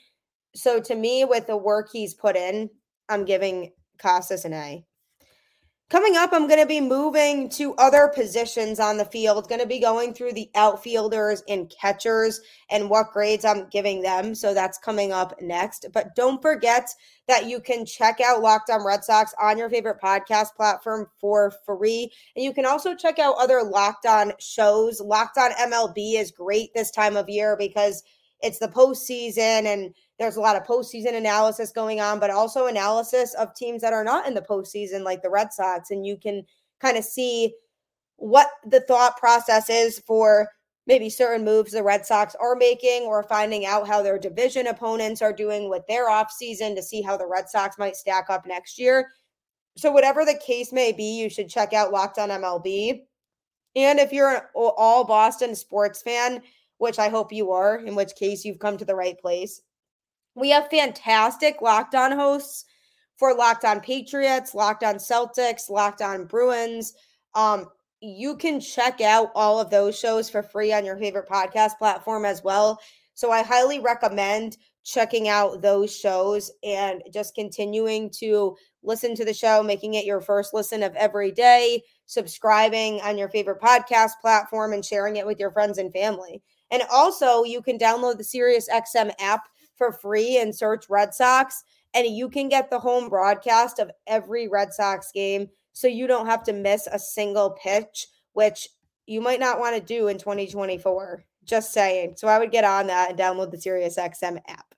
So 0.55 0.81
to 0.81 0.95
me, 0.95 1.27
with 1.27 1.47
the 1.47 1.59
work 1.59 1.91
he's 1.93 2.15
put 2.15 2.37
in, 2.37 2.71
I'm 3.11 3.27
giving 3.27 3.73
Casas 3.99 4.47
an 4.47 4.55
A. 4.55 4.87
Coming 5.89 6.17
up, 6.17 6.31
I'm 6.33 6.49
going 6.49 6.61
to 6.61 6.67
be 6.67 6.81
moving 6.81 7.49
to 7.51 7.73
other 7.77 8.11
positions 8.13 8.81
on 8.81 8.97
the 8.97 9.05
field, 9.05 9.49
going 9.49 9.61
to 9.61 9.69
be 9.69 9.79
going 9.79 10.15
through 10.15 10.33
the 10.33 10.51
outfielders 10.57 11.45
and 11.49 11.73
catchers 11.81 12.41
and 12.71 12.91
what 12.91 13.13
grades 13.13 13.45
I'm 13.45 13.69
giving 13.69 14.03
them. 14.03 14.35
So 14.35 14.53
that's 14.53 14.79
coming 14.79 15.13
up 15.13 15.41
next. 15.41 15.87
But 15.95 16.17
don't 16.17 16.43
forget 16.43 16.91
that 17.29 17.47
you 17.47 17.61
can 17.61 17.87
check 17.87 18.21
out 18.21 18.43
Locked 18.43 18.69
On 18.69 18.85
Red 18.85 19.05
Sox 19.05 19.33
on 19.41 19.59
your 19.59 19.71
favorite 19.71 20.01
podcast 20.03 20.57
platform 20.57 21.07
for 21.21 21.53
free. 21.65 22.11
And 22.35 22.45
you 22.45 22.53
can 22.53 22.67
also 22.67 22.97
check 22.97 23.21
out 23.21 23.37
other 23.39 23.63
Locked 23.63 24.07
On 24.07 24.33
shows. 24.41 25.01
Locked 25.01 25.39
On 25.39 25.53
MLB 25.53 26.15
is 26.15 26.33
great 26.33 26.71
this 26.75 26.91
time 26.91 27.17
of 27.17 27.29
year 27.29 27.57
because 27.57 28.03
it's 28.41 28.59
the 28.59 28.69
postseason 28.69 29.67
and 29.67 29.95
there's 30.19 30.37
a 30.37 30.41
lot 30.41 30.57
of 30.57 30.67
postseason 30.67 31.15
analysis 31.15 31.73
going 31.73 32.01
on, 32.01 32.19
but 32.19 32.31
also 32.31 32.67
analysis 32.67 33.35
of 33.35 33.55
teams 33.55 33.83
that 33.83 33.93
are 33.93 34.05
not 34.05 34.27
in 34.27 34.35
the 34.35 34.41
postseason, 34.41 35.03
like 35.03 35.23
the 35.23 35.31
Red 35.31 35.53
Sox. 35.53 35.91
And 35.91 36.07
you 36.07 36.17
can 36.17 36.45
kind 36.81 36.97
of 36.97 37.05
see 37.05 37.55
what 38.17 38.49
the 38.67 38.81
thought 38.81 39.17
process 39.19 39.69
is 39.69 39.99
for 40.01 40.49
maybe 40.87 41.11
certain 41.11 41.45
moves 41.45 41.73
the 41.73 41.83
Red 41.83 42.07
Sox 42.07 42.35
are 42.37 42.55
making 42.55 43.03
or 43.03 43.23
finding 43.23 43.67
out 43.67 43.89
how 43.89 44.03
their 44.03 44.19
division 44.19 44.69
opponents 44.69 45.21
are 45.21 45.33
doing 45.33 45.69
with 45.69 45.87
their 45.87 46.09
offseason 46.09 46.75
to 46.77 46.83
see 46.83 47.03
how 47.03 47.17
the 47.17 47.27
Red 47.27 47.49
Sox 47.49 47.77
might 47.79 47.97
stack 47.97 48.27
up 48.31 48.47
next 48.47 48.79
year. 48.79 49.11
So, 49.77 49.91
whatever 49.91 50.25
the 50.25 50.41
case 50.45 50.73
may 50.73 50.93
be, 50.93 51.19
you 51.19 51.29
should 51.29 51.51
check 51.51 51.73
out 51.73 51.93
Locked 51.93 52.19
on 52.19 52.31
MLB. 52.31 53.03
And 53.75 53.99
if 53.99 54.13
you're 54.13 54.37
an 54.37 54.43
all 54.55 55.05
Boston 55.05 55.55
sports 55.55 56.01
fan, 56.01 56.43
which 56.79 56.99
I 56.99 57.09
hope 57.09 57.33
you 57.33 57.53
are, 57.53 57.79
in 57.79 57.95
which 57.95 58.15
case 58.15 58.45
you've 58.45 58.59
come 58.59 58.77
to 58.79 58.85
the 58.85 58.95
right 58.95 59.19
place, 59.19 59.63
we 60.35 60.51
have 60.51 60.69
fantastic 60.69 61.63
locked 61.63 61.95
on 61.95 62.13
hosts 62.13 62.65
for 63.17 63.35
Locked 63.35 63.65
On 63.65 63.81
Patriots, 63.81 64.55
Locked 64.55 64.85
On 64.85 64.97
Celtics, 64.97 65.71
Locked 65.71 66.03
On 66.03 66.27
Bruins. 66.27 66.93
Um, 67.35 67.71
you 68.01 68.37
can 68.37 68.61
check 68.61 69.01
out 69.01 69.33
all 69.35 69.59
of 69.59 69.71
those 69.71 69.99
shows 69.99 70.29
for 70.29 70.43
free 70.43 70.73
on 70.73 70.85
your 70.85 70.99
favorite 70.99 71.29
podcast 71.29 71.79
platform 71.79 72.25
as 72.27 72.45
well. 72.45 72.79
So 73.15 73.31
I 73.31 73.43
highly 73.43 73.81
recommend 73.81 74.59
checking 74.85 75.27
out 75.29 75.63
those 75.63 75.95
shows 75.95 76.51
and 76.63 77.03
just 77.13 77.35
continuing 77.35 78.11
to 78.11 78.55
listen 78.83 79.17
to 79.17 79.25
the 79.25 79.35
show, 79.35 79.63
making 79.63 79.95
it 79.95 80.05
your 80.05 80.21
first 80.21 80.55
listen 80.55 80.83
of 80.83 80.95
every 80.95 81.33
day, 81.33 81.83
subscribing 82.05 83.01
on 83.01 83.19
your 83.19 83.29
favorite 83.31 83.61
podcast 83.61 84.13
platform, 84.21 84.75
and 84.75 84.85
sharing 84.85 85.17
it 85.17 85.27
with 85.27 85.41
your 85.41 85.51
friends 85.51 85.79
and 85.79 85.93
family. 85.93 86.43
And 86.71 86.83
also, 86.91 87.45
you 87.45 87.63
can 87.63 87.79
download 87.79 88.19
the 88.19 88.25
SiriusXM 88.25 89.13
app 89.21 89.49
for 89.77 89.93
free 89.93 90.39
and 90.39 90.55
search 90.55 90.89
Red 90.89 91.15
Sox, 91.15 91.63
and 91.95 92.07
you 92.07 92.29
can 92.29 92.49
get 92.49 92.71
the 92.71 92.79
home 92.79 93.09
broadcast 93.09 93.79
of 93.79 93.91
every 94.07 94.49
Red 94.49 94.73
Sox 94.73 95.13
game 95.13 95.49
so 95.73 95.87
you 95.87 96.07
don't 96.07 96.27
have 96.27 96.43
to 96.45 96.53
miss 96.53 96.89
a 96.91 96.99
single 96.99 97.51
pitch, 97.51 98.09
which 98.33 98.69
you 99.07 99.21
might 99.21 99.41
not 99.41 99.61
want 99.61 99.77
to 99.77 99.81
do 99.81 100.09
in 100.09 100.19
2024. 100.19 101.25
Just 101.45 101.73
saying. 101.73 102.15
So 102.17 102.27
I 102.27 102.39
would 102.39 102.51
get 102.51 102.65
on 102.65 102.89
that 102.89 103.11
and 103.11 103.19
download 103.19 103.53
the 103.53 103.57
SiriusXM 103.57 104.41
app. 104.49 104.75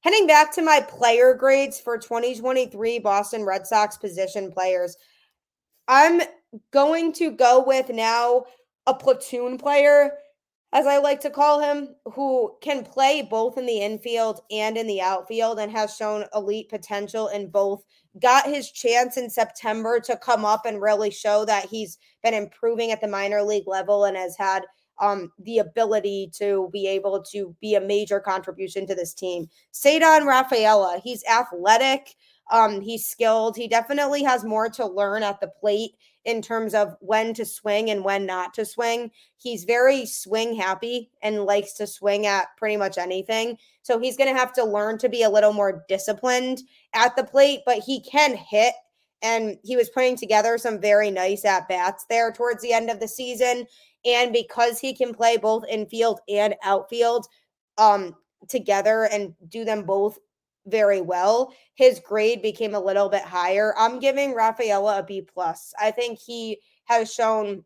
Heading 0.00 0.26
back 0.26 0.52
to 0.54 0.62
my 0.62 0.80
player 0.80 1.34
grades 1.34 1.78
for 1.78 1.98
2023 1.98 2.98
Boston 3.00 3.44
Red 3.44 3.66
Sox 3.66 3.96
position 3.98 4.50
players, 4.50 4.96
I'm 5.86 6.22
going 6.72 7.12
to 7.14 7.30
go 7.30 7.62
with 7.64 7.90
now 7.90 8.44
a 8.86 8.94
platoon 8.94 9.58
player 9.58 10.12
as 10.72 10.86
I 10.86 10.98
like 10.98 11.20
to 11.20 11.30
call 11.30 11.60
him, 11.60 11.94
who 12.14 12.54
can 12.62 12.84
play 12.84 13.20
both 13.20 13.58
in 13.58 13.66
the 13.66 13.80
infield 13.80 14.40
and 14.50 14.76
in 14.78 14.86
the 14.86 15.02
outfield 15.02 15.58
and 15.58 15.70
has 15.70 15.96
shown 15.96 16.24
elite 16.34 16.70
potential 16.70 17.28
in 17.28 17.50
both. 17.50 17.84
Got 18.20 18.46
his 18.46 18.70
chance 18.70 19.16
in 19.16 19.28
September 19.28 20.00
to 20.00 20.16
come 20.16 20.44
up 20.44 20.64
and 20.64 20.80
really 20.80 21.10
show 21.10 21.44
that 21.44 21.66
he's 21.66 21.98
been 22.22 22.34
improving 22.34 22.90
at 22.90 23.00
the 23.00 23.08
minor 23.08 23.42
league 23.42 23.66
level 23.66 24.04
and 24.04 24.16
has 24.16 24.36
had 24.38 24.64
um, 25.00 25.32
the 25.38 25.58
ability 25.58 26.30
to 26.36 26.70
be 26.72 26.86
able 26.86 27.22
to 27.32 27.54
be 27.60 27.74
a 27.74 27.80
major 27.80 28.20
contribution 28.20 28.86
to 28.86 28.94
this 28.94 29.12
team. 29.12 29.48
Ceddanne 29.72 30.26
Rafaela, 30.26 31.00
he's 31.02 31.24
athletic, 31.24 32.14
um, 32.50 32.80
he's 32.80 33.08
skilled. 33.08 33.56
He 33.56 33.68
definitely 33.68 34.22
has 34.22 34.44
more 34.44 34.68
to 34.70 34.86
learn 34.86 35.22
at 35.22 35.40
the 35.40 35.48
plate 35.48 35.92
in 36.24 36.40
terms 36.40 36.74
of 36.74 36.94
when 37.00 37.34
to 37.34 37.44
swing 37.44 37.90
and 37.90 38.04
when 38.04 38.26
not 38.26 38.54
to 38.54 38.64
swing. 38.64 39.10
He's 39.38 39.64
very 39.64 40.06
swing 40.06 40.54
happy 40.54 41.10
and 41.22 41.44
likes 41.44 41.72
to 41.74 41.86
swing 41.86 42.26
at 42.26 42.48
pretty 42.56 42.76
much 42.76 42.98
anything. 42.98 43.58
So 43.82 43.98
he's 43.98 44.16
going 44.16 44.32
to 44.32 44.38
have 44.38 44.52
to 44.54 44.64
learn 44.64 44.98
to 44.98 45.08
be 45.08 45.22
a 45.22 45.30
little 45.30 45.52
more 45.52 45.84
disciplined 45.88 46.62
at 46.94 47.16
the 47.16 47.24
plate, 47.24 47.60
but 47.66 47.78
he 47.78 48.00
can 48.00 48.36
hit. 48.36 48.74
And 49.22 49.56
he 49.62 49.76
was 49.76 49.88
putting 49.88 50.16
together 50.16 50.58
some 50.58 50.80
very 50.80 51.10
nice 51.10 51.44
at 51.44 51.68
bats 51.68 52.06
there 52.08 52.32
towards 52.32 52.62
the 52.62 52.72
end 52.72 52.90
of 52.90 53.00
the 53.00 53.08
season. 53.08 53.66
And 54.04 54.32
because 54.32 54.80
he 54.80 54.94
can 54.94 55.14
play 55.14 55.36
both 55.36 55.64
infield 55.68 56.20
and 56.28 56.56
outfield 56.64 57.26
um, 57.78 58.16
together 58.48 59.04
and 59.04 59.34
do 59.48 59.64
them 59.64 59.84
both 59.84 60.18
very 60.66 61.00
well. 61.00 61.52
His 61.74 62.00
grade 62.00 62.42
became 62.42 62.74
a 62.74 62.80
little 62.80 63.08
bit 63.08 63.22
higher. 63.22 63.74
I'm 63.76 63.98
giving 63.98 64.34
Rafaela 64.34 65.00
a 65.00 65.02
B 65.02 65.22
plus. 65.22 65.72
I 65.80 65.90
think 65.90 66.18
he 66.18 66.58
has 66.84 67.12
shown 67.12 67.64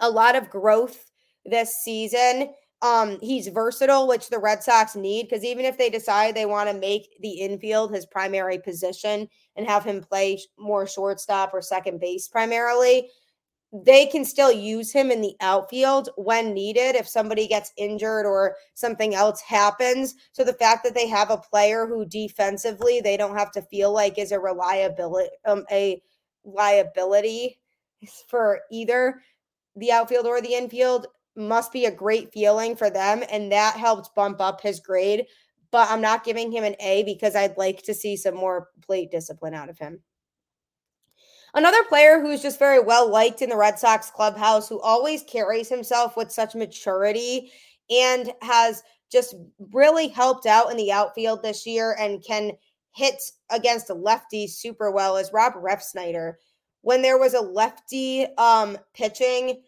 a 0.00 0.10
lot 0.10 0.36
of 0.36 0.50
growth 0.50 1.10
this 1.44 1.74
season. 1.82 2.52
Um, 2.82 3.18
he's 3.20 3.46
versatile, 3.46 4.08
which 4.08 4.28
the 4.28 4.40
Red 4.40 4.62
Sox 4.62 4.96
need 4.96 5.28
because 5.28 5.44
even 5.44 5.64
if 5.64 5.78
they 5.78 5.88
decide 5.88 6.34
they 6.34 6.46
want 6.46 6.68
to 6.68 6.76
make 6.76 7.16
the 7.20 7.30
infield 7.30 7.94
his 7.94 8.06
primary 8.06 8.58
position 8.58 9.28
and 9.54 9.66
have 9.68 9.84
him 9.84 10.02
play 10.02 10.40
more 10.58 10.86
shortstop 10.86 11.54
or 11.54 11.62
second 11.62 12.00
base 12.00 12.26
primarily, 12.26 13.08
they 13.72 14.06
can 14.06 14.24
still 14.24 14.52
use 14.52 14.92
him 14.92 15.10
in 15.10 15.22
the 15.22 15.34
outfield 15.40 16.10
when 16.16 16.52
needed 16.52 16.94
if 16.94 17.08
somebody 17.08 17.46
gets 17.48 17.72
injured 17.78 18.26
or 18.26 18.56
something 18.74 19.14
else 19.14 19.40
happens. 19.40 20.14
So 20.32 20.44
the 20.44 20.52
fact 20.52 20.84
that 20.84 20.94
they 20.94 21.08
have 21.08 21.30
a 21.30 21.38
player 21.38 21.86
who 21.86 22.04
defensively 22.04 23.00
they 23.00 23.16
don't 23.16 23.36
have 23.36 23.50
to 23.52 23.62
feel 23.62 23.92
like 23.92 24.18
is 24.18 24.30
a 24.32 24.38
reliability 24.38 25.30
um 25.46 25.64
a 25.70 26.02
liability 26.44 27.58
for 28.28 28.60
either 28.70 29.22
the 29.76 29.92
outfield 29.92 30.26
or 30.26 30.40
the 30.40 30.54
infield 30.54 31.06
must 31.36 31.72
be 31.72 31.86
a 31.86 31.90
great 31.90 32.32
feeling 32.32 32.76
for 32.76 32.90
them. 32.90 33.22
And 33.30 33.52
that 33.52 33.76
helped 33.76 34.14
bump 34.14 34.40
up 34.40 34.60
his 34.60 34.80
grade. 34.80 35.26
But 35.70 35.90
I'm 35.90 36.02
not 36.02 36.24
giving 36.24 36.52
him 36.52 36.64
an 36.64 36.76
A 36.80 37.02
because 37.04 37.34
I'd 37.34 37.56
like 37.56 37.82
to 37.84 37.94
see 37.94 38.16
some 38.16 38.34
more 38.34 38.68
plate 38.82 39.10
discipline 39.10 39.54
out 39.54 39.70
of 39.70 39.78
him. 39.78 40.02
Another 41.54 41.84
player 41.84 42.20
who's 42.20 42.40
just 42.40 42.58
very 42.58 42.80
well 42.80 43.10
liked 43.10 43.42
in 43.42 43.50
the 43.50 43.56
Red 43.56 43.78
Sox 43.78 44.10
clubhouse, 44.10 44.68
who 44.68 44.80
always 44.80 45.22
carries 45.24 45.68
himself 45.68 46.16
with 46.16 46.32
such 46.32 46.54
maturity 46.54 47.52
and 47.90 48.32
has 48.40 48.82
just 49.10 49.34
really 49.72 50.08
helped 50.08 50.46
out 50.46 50.70
in 50.70 50.76
the 50.78 50.90
outfield 50.90 51.42
this 51.42 51.66
year 51.66 51.94
and 51.98 52.24
can 52.24 52.52
hit 52.92 53.22
against 53.50 53.88
lefties 53.88 54.50
super 54.50 54.90
well, 54.90 55.16
is 55.16 55.32
Rob 55.32 55.54
Refsnyder. 55.54 56.34
When 56.80 57.02
there 57.02 57.18
was 57.18 57.34
a 57.34 57.40
lefty 57.40 58.26
um, 58.38 58.78
pitching, 58.94 59.62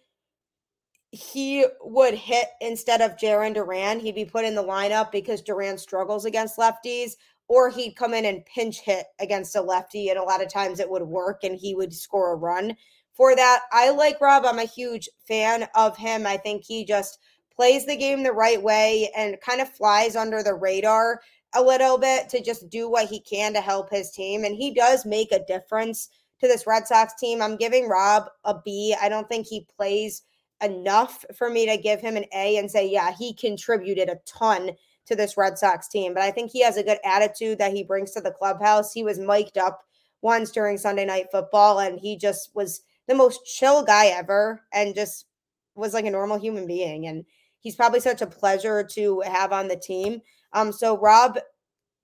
he 1.10 1.64
would 1.80 2.14
hit 2.14 2.48
instead 2.60 3.00
of 3.00 3.16
Jarren 3.16 3.54
Duran. 3.54 4.00
He'd 4.00 4.14
be 4.14 4.24
put 4.24 4.44
in 4.44 4.54
the 4.54 4.64
lineup 4.64 5.12
because 5.12 5.42
Duran 5.42 5.78
struggles 5.78 6.24
against 6.24 6.56
lefties, 6.56 7.12
or 7.48 7.70
he'd 7.70 7.96
come 7.96 8.14
in 8.14 8.24
and 8.24 8.46
pinch 8.46 8.80
hit 8.80 9.06
against 9.20 9.56
a 9.56 9.60
lefty. 9.60 10.08
And 10.08 10.18
a 10.18 10.22
lot 10.22 10.42
of 10.42 10.52
times 10.52 10.80
it 10.80 10.90
would 10.90 11.02
work 11.02 11.44
and 11.44 11.56
he 11.56 11.74
would 11.74 11.92
score 11.92 12.32
a 12.32 12.36
run 12.36 12.74
for 13.12 13.36
that. 13.36 13.62
I 13.72 13.90
like 13.90 14.20
Rob. 14.20 14.44
I'm 14.44 14.58
a 14.58 14.64
huge 14.64 15.08
fan 15.26 15.68
of 15.74 15.96
him. 15.96 16.26
I 16.26 16.36
think 16.36 16.64
he 16.64 16.84
just 16.84 17.18
plays 17.54 17.86
the 17.86 17.96
game 17.96 18.22
the 18.22 18.32
right 18.32 18.62
way 18.62 19.10
and 19.16 19.40
kind 19.40 19.60
of 19.60 19.68
flies 19.68 20.16
under 20.16 20.42
the 20.42 20.54
radar 20.54 21.20
a 21.54 21.62
little 21.62 21.98
bit 21.98 22.28
to 22.30 22.42
just 22.42 22.68
do 22.68 22.90
what 22.90 23.08
he 23.08 23.20
can 23.20 23.54
to 23.54 23.60
help 23.60 23.90
his 23.90 24.10
team. 24.10 24.44
And 24.44 24.56
he 24.56 24.74
does 24.74 25.06
make 25.06 25.30
a 25.30 25.44
difference 25.44 26.08
to 26.40 26.48
this 26.48 26.66
Red 26.66 26.88
Sox 26.88 27.14
team. 27.14 27.40
I'm 27.40 27.56
giving 27.56 27.88
Rob 27.88 28.24
a 28.44 28.56
B. 28.64 28.96
I 29.00 29.08
don't 29.08 29.28
think 29.28 29.46
he 29.46 29.68
plays 29.76 30.22
enough 30.62 31.24
for 31.36 31.48
me 31.48 31.66
to 31.66 31.76
give 31.76 32.00
him 32.00 32.16
an 32.16 32.24
A 32.34 32.56
and 32.56 32.70
say, 32.70 32.88
yeah, 32.88 33.12
he 33.16 33.34
contributed 33.34 34.08
a 34.08 34.18
ton 34.26 34.72
to 35.06 35.16
this 35.16 35.36
Red 35.36 35.58
Sox 35.58 35.88
team. 35.88 36.14
But 36.14 36.22
I 36.22 36.30
think 36.30 36.50
he 36.50 36.62
has 36.62 36.76
a 36.76 36.82
good 36.82 36.98
attitude 37.04 37.58
that 37.58 37.72
he 37.72 37.84
brings 37.84 38.12
to 38.12 38.20
the 38.20 38.30
clubhouse. 38.30 38.92
He 38.92 39.04
was 39.04 39.18
mic'd 39.18 39.58
up 39.58 39.80
once 40.22 40.50
during 40.50 40.78
Sunday 40.78 41.04
night 41.04 41.26
football, 41.30 41.80
and 41.80 41.98
he 41.98 42.16
just 42.16 42.50
was 42.54 42.82
the 43.06 43.14
most 43.14 43.44
chill 43.44 43.84
guy 43.84 44.06
ever 44.06 44.62
and 44.72 44.94
just 44.94 45.26
was 45.74 45.92
like 45.92 46.06
a 46.06 46.10
normal 46.10 46.38
human 46.38 46.66
being. 46.66 47.06
And 47.06 47.24
he's 47.60 47.76
probably 47.76 48.00
such 48.00 48.22
a 48.22 48.26
pleasure 48.26 48.82
to 48.92 49.20
have 49.20 49.52
on 49.52 49.68
the 49.68 49.76
team. 49.76 50.22
Um, 50.52 50.72
so 50.72 50.98
Rob 50.98 51.38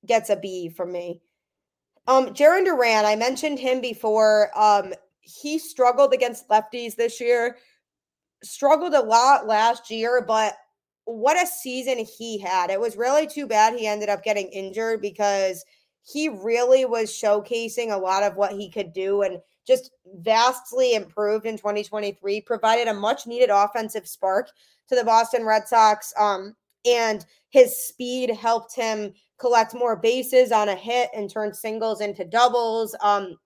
gets 0.06 0.30
a 0.30 0.36
B 0.36 0.68
from 0.68 0.92
me. 0.92 1.20
Um, 2.06 2.28
Jarren 2.28 2.64
Duran, 2.64 3.04
I 3.04 3.16
mentioned 3.16 3.58
him 3.58 3.80
before. 3.80 4.50
Um, 4.58 4.92
he 5.20 5.58
struggled 5.58 6.12
against 6.12 6.48
lefties 6.48 6.96
this 6.96 7.20
year 7.20 7.56
struggled 8.42 8.94
a 8.94 9.00
lot 9.00 9.46
last 9.46 9.90
year, 9.90 10.24
but 10.26 10.54
what 11.04 11.42
a 11.42 11.46
season 11.46 11.98
he 11.98 12.38
had. 12.38 12.70
It 12.70 12.80
was 12.80 12.96
really 12.96 13.26
too 13.26 13.46
bad 13.46 13.74
he 13.74 13.86
ended 13.86 14.08
up 14.08 14.22
getting 14.22 14.48
injured 14.48 15.00
because 15.00 15.64
he 16.02 16.28
really 16.28 16.84
was 16.84 17.10
showcasing 17.10 17.92
a 17.92 17.98
lot 17.98 18.22
of 18.22 18.36
what 18.36 18.52
he 18.52 18.70
could 18.70 18.92
do 18.92 19.22
and 19.22 19.38
just 19.66 19.90
vastly 20.16 20.94
improved 20.94 21.46
in 21.46 21.56
2023, 21.56 22.40
provided 22.40 22.88
a 22.88 22.94
much 22.94 23.26
needed 23.26 23.50
offensive 23.50 24.06
spark 24.06 24.50
to 24.88 24.94
the 24.94 25.04
Boston 25.04 25.44
Red 25.44 25.68
Sox. 25.68 26.12
Um, 26.18 26.56
and 26.86 27.24
his 27.50 27.76
speed 27.76 28.30
helped 28.30 28.74
him 28.74 29.12
collect 29.38 29.74
more 29.74 29.96
bases 29.96 30.52
on 30.52 30.68
a 30.68 30.74
hit 30.74 31.10
and 31.14 31.30
turn 31.30 31.52
singles 31.52 32.00
into 32.00 32.24
doubles. 32.24 32.96
Um, 33.02 33.36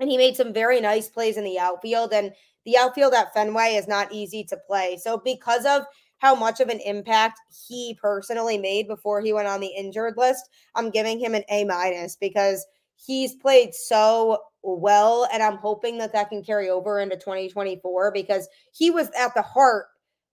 and 0.00 0.10
he 0.10 0.16
made 0.16 0.36
some 0.36 0.52
very 0.52 0.80
nice 0.80 1.08
plays 1.08 1.36
in 1.36 1.44
the 1.44 1.58
outfield. 1.58 2.12
And 2.12 2.32
the 2.64 2.76
outfield 2.76 3.14
at 3.14 3.32
Fenway 3.34 3.74
is 3.74 3.88
not 3.88 4.12
easy 4.12 4.44
to 4.44 4.56
play. 4.56 4.98
So, 5.00 5.18
because 5.18 5.66
of 5.66 5.84
how 6.22 6.36
much 6.36 6.60
of 6.60 6.68
an 6.68 6.78
impact 6.86 7.40
he 7.66 7.98
personally 8.00 8.56
made 8.56 8.86
before 8.86 9.20
he 9.20 9.32
went 9.32 9.48
on 9.48 9.58
the 9.58 9.74
injured 9.76 10.14
list, 10.16 10.48
I'm 10.76 10.88
giving 10.88 11.18
him 11.18 11.34
an 11.34 11.42
A 11.50 11.64
minus 11.64 12.14
because 12.14 12.64
he's 12.94 13.34
played 13.34 13.74
so 13.74 14.38
well. 14.62 15.26
And 15.32 15.42
I'm 15.42 15.56
hoping 15.56 15.98
that 15.98 16.12
that 16.12 16.28
can 16.28 16.44
carry 16.44 16.70
over 16.70 17.00
into 17.00 17.16
2024 17.16 18.12
because 18.12 18.48
he 18.72 18.88
was 18.92 19.10
at 19.18 19.34
the 19.34 19.42
heart 19.42 19.86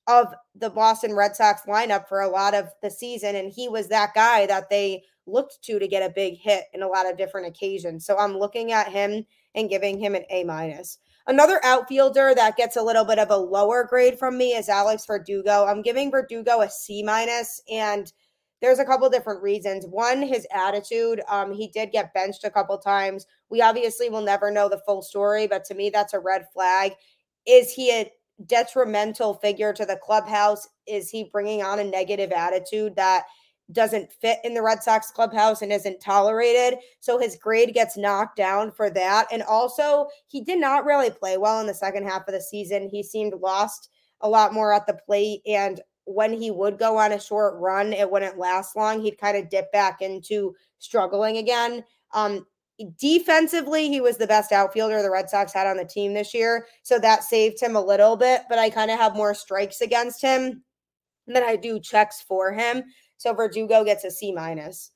of 0.05 0.31
the 0.53 0.69
Boston 0.69 1.15
Red 1.15 1.35
Sox 1.35 1.63
lineup 1.67 2.07
for 2.07 2.21
a 2.21 2.29
lot 2.29 2.53
of 2.53 2.69
the 2.83 2.91
season. 2.91 3.35
And 3.35 3.51
he 3.51 3.67
was 3.67 3.87
that 3.87 4.13
guy 4.13 4.45
that 4.45 4.69
they 4.69 5.01
looked 5.25 5.57
to 5.63 5.79
to 5.79 5.87
get 5.87 6.07
a 6.07 6.13
big 6.13 6.35
hit 6.37 6.65
in 6.71 6.83
a 6.83 6.87
lot 6.87 7.09
of 7.09 7.17
different 7.17 7.47
occasions. 7.47 8.05
So 8.05 8.15
I'm 8.15 8.37
looking 8.37 8.73
at 8.73 8.89
him 8.91 9.25
and 9.55 9.69
giving 9.71 9.97
him 9.97 10.13
an 10.13 10.25
A 10.29 10.43
minus. 10.43 10.99
Another 11.29 11.63
outfielder 11.63 12.33
that 12.33 12.57
gets 12.57 12.75
a 12.75 12.81
little 12.81 13.05
bit 13.05 13.19
of 13.19 13.29
a 13.29 13.37
lower 13.37 13.83
grade 13.83 14.17
from 14.17 14.35
me 14.35 14.53
is 14.53 14.67
Alex 14.67 15.05
Verdugo. 15.05 15.63
I'm 15.63 15.83
giving 15.83 16.09
Verdugo 16.09 16.61
a 16.61 16.69
C 16.71 17.03
minus, 17.03 17.61
and 17.71 18.11
there's 18.63 18.79
a 18.79 18.83
couple 18.83 19.07
different 19.11 19.43
reasons. 19.43 19.85
One, 19.85 20.23
his 20.23 20.47
attitude. 20.51 21.21
Um, 21.29 21.53
he 21.53 21.67
did 21.67 21.91
get 21.91 22.15
benched 22.15 22.45
a 22.45 22.49
couple 22.49 22.79
times. 22.79 23.27
We 23.51 23.61
obviously 23.61 24.09
will 24.09 24.23
never 24.23 24.49
know 24.49 24.69
the 24.69 24.81
full 24.87 25.03
story, 25.03 25.45
but 25.45 25.63
to 25.65 25.75
me, 25.75 25.91
that's 25.91 26.15
a 26.15 26.19
red 26.19 26.47
flag. 26.51 26.93
Is 27.45 27.71
he 27.71 27.91
a 27.91 28.11
detrimental 28.47 29.35
figure 29.35 29.71
to 29.73 29.85
the 29.85 29.99
clubhouse? 30.01 30.67
Is 30.87 31.11
he 31.11 31.29
bringing 31.31 31.61
on 31.61 31.77
a 31.77 31.83
negative 31.83 32.31
attitude 32.31 32.95
that 32.95 33.25
doesn't 33.71 34.11
fit 34.11 34.39
in 34.43 34.53
the 34.53 34.61
Red 34.61 34.81
Sox 34.81 35.11
clubhouse 35.11 35.61
and 35.61 35.71
isn't 35.71 36.01
tolerated. 36.01 36.79
So 36.99 37.19
his 37.19 37.35
grade 37.35 37.73
gets 37.73 37.97
knocked 37.97 38.35
down 38.35 38.71
for 38.71 38.89
that. 38.89 39.27
And 39.31 39.43
also, 39.43 40.07
he 40.27 40.41
did 40.41 40.59
not 40.59 40.85
really 40.85 41.09
play 41.09 41.37
well 41.37 41.61
in 41.61 41.67
the 41.67 41.73
second 41.73 42.05
half 42.05 42.27
of 42.27 42.33
the 42.33 42.41
season. 42.41 42.89
He 42.89 43.03
seemed 43.03 43.33
lost 43.33 43.89
a 44.21 44.29
lot 44.29 44.53
more 44.53 44.73
at 44.73 44.87
the 44.87 44.99
plate. 45.05 45.41
And 45.45 45.81
when 46.05 46.33
he 46.33 46.49
would 46.49 46.79
go 46.79 46.97
on 46.97 47.11
a 47.11 47.19
short 47.19 47.59
run, 47.59 47.93
it 47.93 48.09
wouldn't 48.09 48.39
last 48.39 48.75
long. 48.75 49.01
He'd 49.01 49.19
kind 49.19 49.37
of 49.37 49.49
dip 49.49 49.71
back 49.71 50.01
into 50.01 50.55
struggling 50.79 51.37
again. 51.37 51.83
Um, 52.13 52.47
defensively, 52.97 53.89
he 53.89 54.01
was 54.01 54.17
the 54.17 54.25
best 54.25 54.51
outfielder 54.51 55.01
the 55.03 55.11
Red 55.11 55.29
Sox 55.29 55.53
had 55.53 55.67
on 55.67 55.77
the 55.77 55.85
team 55.85 56.13
this 56.13 56.33
year. 56.33 56.65
So 56.81 56.97
that 56.99 57.23
saved 57.23 57.61
him 57.61 57.75
a 57.75 57.85
little 57.85 58.15
bit, 58.15 58.41
but 58.49 58.57
I 58.57 58.69
kind 58.69 58.89
of 58.89 58.97
have 58.97 59.15
more 59.15 59.35
strikes 59.35 59.81
against 59.81 60.21
him 60.21 60.63
than 61.27 61.43
I 61.43 61.55
do 61.55 61.79
checks 61.79 62.21
for 62.21 62.51
him. 62.51 62.83
So 63.19 63.33
Verdugo 63.33 63.83
gets 63.83 64.05
a 64.05 64.11
C 64.11 64.31
minus. 64.31 64.91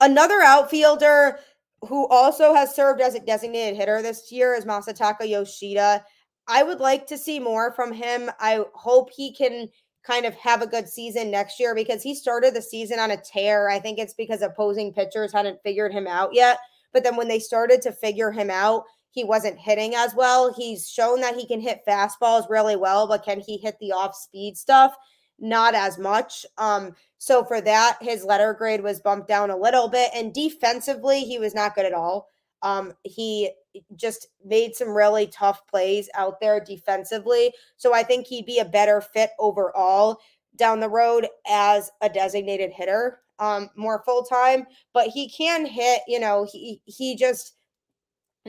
Another 0.00 0.40
outfielder 0.42 1.40
who 1.82 2.06
also 2.08 2.54
has 2.54 2.74
served 2.74 3.00
as 3.00 3.14
a 3.14 3.20
designated 3.20 3.76
hitter 3.76 4.00
this 4.00 4.30
year 4.32 4.54
is 4.54 4.64
Masataka 4.64 5.28
Yoshida. 5.28 6.04
I 6.46 6.62
would 6.62 6.78
like 6.80 7.06
to 7.08 7.18
see 7.18 7.40
more 7.40 7.72
from 7.72 7.92
him. 7.92 8.30
I 8.38 8.64
hope 8.74 9.10
he 9.10 9.32
can 9.34 9.68
kind 10.04 10.24
of 10.24 10.34
have 10.36 10.62
a 10.62 10.66
good 10.66 10.88
season 10.88 11.30
next 11.30 11.58
year 11.58 11.74
because 11.74 12.02
he 12.02 12.14
started 12.14 12.54
the 12.54 12.62
season 12.62 13.00
on 13.00 13.10
a 13.10 13.16
tear. 13.16 13.68
I 13.68 13.80
think 13.80 13.98
it's 13.98 14.14
because 14.14 14.40
opposing 14.40 14.92
pitchers 14.92 15.32
hadn't 15.32 15.62
figured 15.64 15.92
him 15.92 16.06
out 16.06 16.32
yet. 16.32 16.58
But 16.92 17.02
then 17.02 17.16
when 17.16 17.28
they 17.28 17.40
started 17.40 17.82
to 17.82 17.92
figure 17.92 18.30
him 18.30 18.50
out, 18.50 18.84
he 19.10 19.24
wasn't 19.24 19.58
hitting 19.58 19.96
as 19.96 20.14
well. 20.14 20.54
He's 20.54 20.88
shown 20.88 21.20
that 21.22 21.34
he 21.34 21.44
can 21.44 21.60
hit 21.60 21.82
fastballs 21.86 22.48
really 22.48 22.76
well, 22.76 23.08
but 23.08 23.24
can 23.24 23.40
he 23.40 23.58
hit 23.58 23.76
the 23.80 23.92
off 23.92 24.14
speed 24.14 24.56
stuff? 24.56 24.94
Not 25.38 25.74
as 25.74 25.98
much. 25.98 26.44
Um, 26.56 26.94
so 27.18 27.44
for 27.44 27.60
that, 27.60 27.98
his 28.00 28.24
letter 28.24 28.52
grade 28.54 28.82
was 28.82 29.00
bumped 29.00 29.28
down 29.28 29.50
a 29.50 29.56
little 29.56 29.88
bit. 29.88 30.10
And 30.14 30.34
defensively, 30.34 31.20
he 31.20 31.38
was 31.38 31.54
not 31.54 31.74
good 31.74 31.86
at 31.86 31.94
all. 31.94 32.28
Um, 32.62 32.92
he 33.04 33.50
just 33.94 34.28
made 34.44 34.74
some 34.74 34.88
really 34.88 35.28
tough 35.28 35.66
plays 35.68 36.08
out 36.14 36.40
there 36.40 36.58
defensively. 36.58 37.52
So 37.76 37.94
I 37.94 38.02
think 38.02 38.26
he'd 38.26 38.46
be 38.46 38.58
a 38.58 38.64
better 38.64 39.00
fit 39.00 39.30
overall 39.38 40.18
down 40.56 40.80
the 40.80 40.88
road 40.88 41.28
as 41.48 41.90
a 42.00 42.08
designated 42.08 42.72
hitter, 42.72 43.20
um, 43.38 43.70
more 43.76 44.02
full 44.04 44.24
time. 44.24 44.66
But 44.92 45.08
he 45.08 45.28
can 45.28 45.64
hit, 45.64 46.00
you 46.08 46.18
know, 46.18 46.46
he 46.50 46.82
he 46.84 47.14
just 47.14 47.54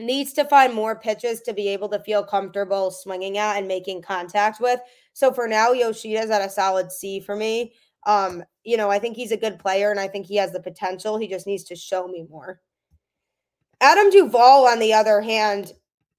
needs 0.02 0.32
to 0.34 0.44
find 0.44 0.74
more 0.74 0.98
pitches 0.98 1.40
to 1.42 1.52
be 1.52 1.68
able 1.68 1.88
to 1.90 2.00
feel 2.00 2.24
comfortable 2.24 2.90
swinging 2.90 3.38
at 3.38 3.56
and 3.56 3.68
making 3.68 4.02
contact 4.02 4.60
with. 4.60 4.80
So 5.12 5.32
for 5.32 5.48
now, 5.48 5.72
Yoshida's 5.72 6.30
at 6.30 6.42
a 6.42 6.50
solid 6.50 6.92
C 6.92 7.20
for 7.20 7.36
me. 7.36 7.72
Um, 8.06 8.42
you 8.64 8.76
know, 8.76 8.90
I 8.90 8.98
think 8.98 9.16
he's 9.16 9.32
a 9.32 9.36
good 9.36 9.58
player 9.58 9.90
and 9.90 10.00
I 10.00 10.08
think 10.08 10.26
he 10.26 10.36
has 10.36 10.52
the 10.52 10.60
potential. 10.60 11.18
He 11.18 11.28
just 11.28 11.46
needs 11.46 11.64
to 11.64 11.76
show 11.76 12.08
me 12.08 12.26
more. 12.30 12.60
Adam 13.80 14.10
Duvall, 14.10 14.66
on 14.66 14.78
the 14.78 14.92
other 14.92 15.20
hand, 15.20 15.72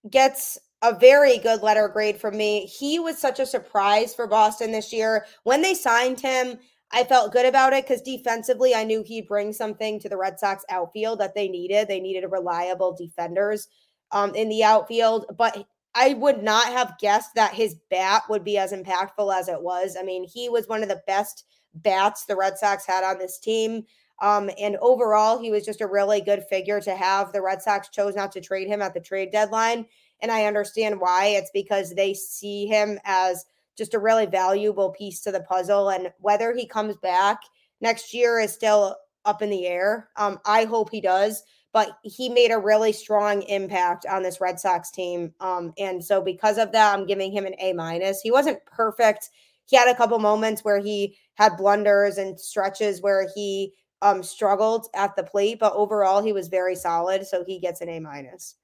gets 0.10 0.58
a 0.82 0.98
very 0.98 1.38
good 1.38 1.62
letter 1.62 1.88
grade 1.88 2.20
from 2.20 2.36
me. 2.36 2.66
He 2.66 3.00
was 3.00 3.18
such 3.18 3.40
a 3.40 3.46
surprise 3.46 4.16
for 4.16 4.26
Boston 4.26 4.72
this 4.72 4.92
year. 4.92 5.26
When 5.44 5.62
they 5.62 5.76
signed 5.76 6.20
him, 6.20 6.58
I 6.94 7.04
felt 7.04 7.32
good 7.32 7.46
about 7.46 7.74
it 7.74 7.86
because 7.86 8.02
defensively, 8.02 8.76
I 8.76 8.84
knew 8.84 9.04
he'd 9.04 9.28
bring 9.28 9.54
something 9.54 10.00
to 10.00 10.10
the 10.10 10.18
Red 10.18 10.40
Sox 10.40 10.64
outfield 10.70 11.20
that 11.20 11.34
they 11.34 11.48
needed. 11.48 11.88
They 11.88 12.00
needed 12.00 12.26
reliable 12.30 12.94
defenders 12.94 13.68
um, 14.12 14.36
in 14.36 14.50
the 14.50 14.64
outfield, 14.64 15.26
but 15.38 15.66
I 15.94 16.14
would 16.14 16.44
not 16.44 16.68
have 16.68 16.98
guessed 17.00 17.36
that 17.36 17.54
his 17.54 17.76
bat 17.90 18.24
would 18.30 18.44
be 18.44 18.58
as 18.58 18.72
impactful 18.72 19.34
as 19.34 19.48
it 19.48 19.62
was. 19.62 19.98
I 20.00 20.04
mean, 20.04 20.26
he 20.26 20.50
was 20.50 20.68
one 20.68 20.84
of 20.84 20.90
the 20.90 21.02
best 21.08 21.46
bats 21.74 22.26
the 22.26 22.36
Red 22.36 22.58
Sox 22.58 22.86
had 22.86 23.04
on 23.04 23.18
this 23.18 23.40
team. 23.40 23.84
Um, 24.22 24.50
and 24.60 24.78
overall, 24.78 25.40
he 25.40 25.52
was 25.52 25.66
just 25.66 25.82
a 25.82 25.88
really 25.88 26.22
good 26.22 26.44
figure 26.50 26.80
to 26.82 26.96
have. 26.96 27.34
The 27.34 27.42
Red 27.42 27.62
Sox 27.62 27.90
chose 27.90 28.16
not 28.16 28.32
to 28.34 28.42
trade 28.42 28.68
him 28.68 28.82
at 28.82 28.94
the 28.94 29.00
trade 29.00 29.32
deadline. 29.32 29.86
And 30.22 30.32
I 30.32 30.46
understand 30.46 31.00
why. 31.00 31.28
It's 31.28 31.52
because 31.54 31.94
they 31.94 32.14
see 32.14 32.68
him 32.68 33.00
as 33.04 33.46
just 33.78 33.94
a 33.94 34.00
really 34.00 34.26
valuable 34.26 34.92
piece 34.92 35.22
to 35.22 35.32
the 35.32 35.42
puzzle. 35.42 35.90
And 35.90 36.12
whether 36.20 36.54
he 36.54 36.66
comes 36.66 36.96
back 36.98 37.40
next 37.80 38.14
year 38.14 38.40
is 38.40 38.54
still 38.54 38.96
up 39.26 39.42
in 39.42 39.50
the 39.50 39.68
air. 39.68 40.10
Um, 40.18 40.40
I 40.46 40.66
hope 40.66 40.90
he 40.90 41.02
does 41.02 41.44
but 41.74 41.98
he 42.04 42.30
made 42.30 42.52
a 42.52 42.60
really 42.60 42.92
strong 42.92 43.44
impact 43.44 44.06
on 44.06 44.24
this 44.24 44.42
Red 44.42 44.60
Sox 44.60 44.92
team. 44.92 45.34
Um, 45.40 45.74
and 45.78 46.04
so 46.04 46.22
because 46.22 46.58
of 46.58 46.72
that, 46.74 46.94
I'm 46.94 47.06
giving 47.06 47.32
him 47.32 47.46
an 47.46 47.56
A 47.60 47.74
minus. 47.74 48.22
He 48.22 48.32
wasn't 48.32 48.64
perfect. 48.66 49.30
He 49.66 49.78
had 49.78 49.88
a 49.88 49.96
couple 49.96 50.20
moments 50.20 50.64
where 50.64 50.80
he 50.80 51.18
had 51.36 51.58
blunders 51.58 52.18
and 52.18 52.40
stretches 52.40 53.02
where 53.02 53.28
he 53.34 53.74
um, 54.02 54.22
struggled 54.22 54.88
at 54.94 55.16
the 55.16 55.24
plate, 55.24 55.60
but 55.60 55.74
overall 55.74 56.22
he 56.22 56.34
was 56.34 56.50
very 56.50 56.76
solid. 56.76 57.26
So 57.26 57.46
he 57.46 57.60
gets 57.60 57.82
an 57.82 57.90
A 57.90 58.00
minus. 58.00 58.56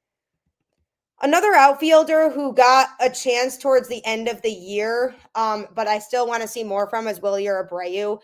Another 1.22 1.56
outfielder 1.56 2.30
who 2.30 2.54
got 2.54 2.90
a 3.00 3.10
chance 3.10 3.58
towards 3.58 3.88
the 3.88 4.06
end 4.06 4.28
of 4.28 4.40
the 4.44 4.52
year, 4.52 5.16
um, 5.34 5.66
but 5.74 5.88
I 5.88 5.98
still 5.98 6.28
want 6.28 6.44
to 6.44 6.48
see 6.48 6.64
more 6.64 6.88
from 6.88 7.08
is 7.08 7.20
Wilyer 7.20 7.68
Abreu. 7.68 8.20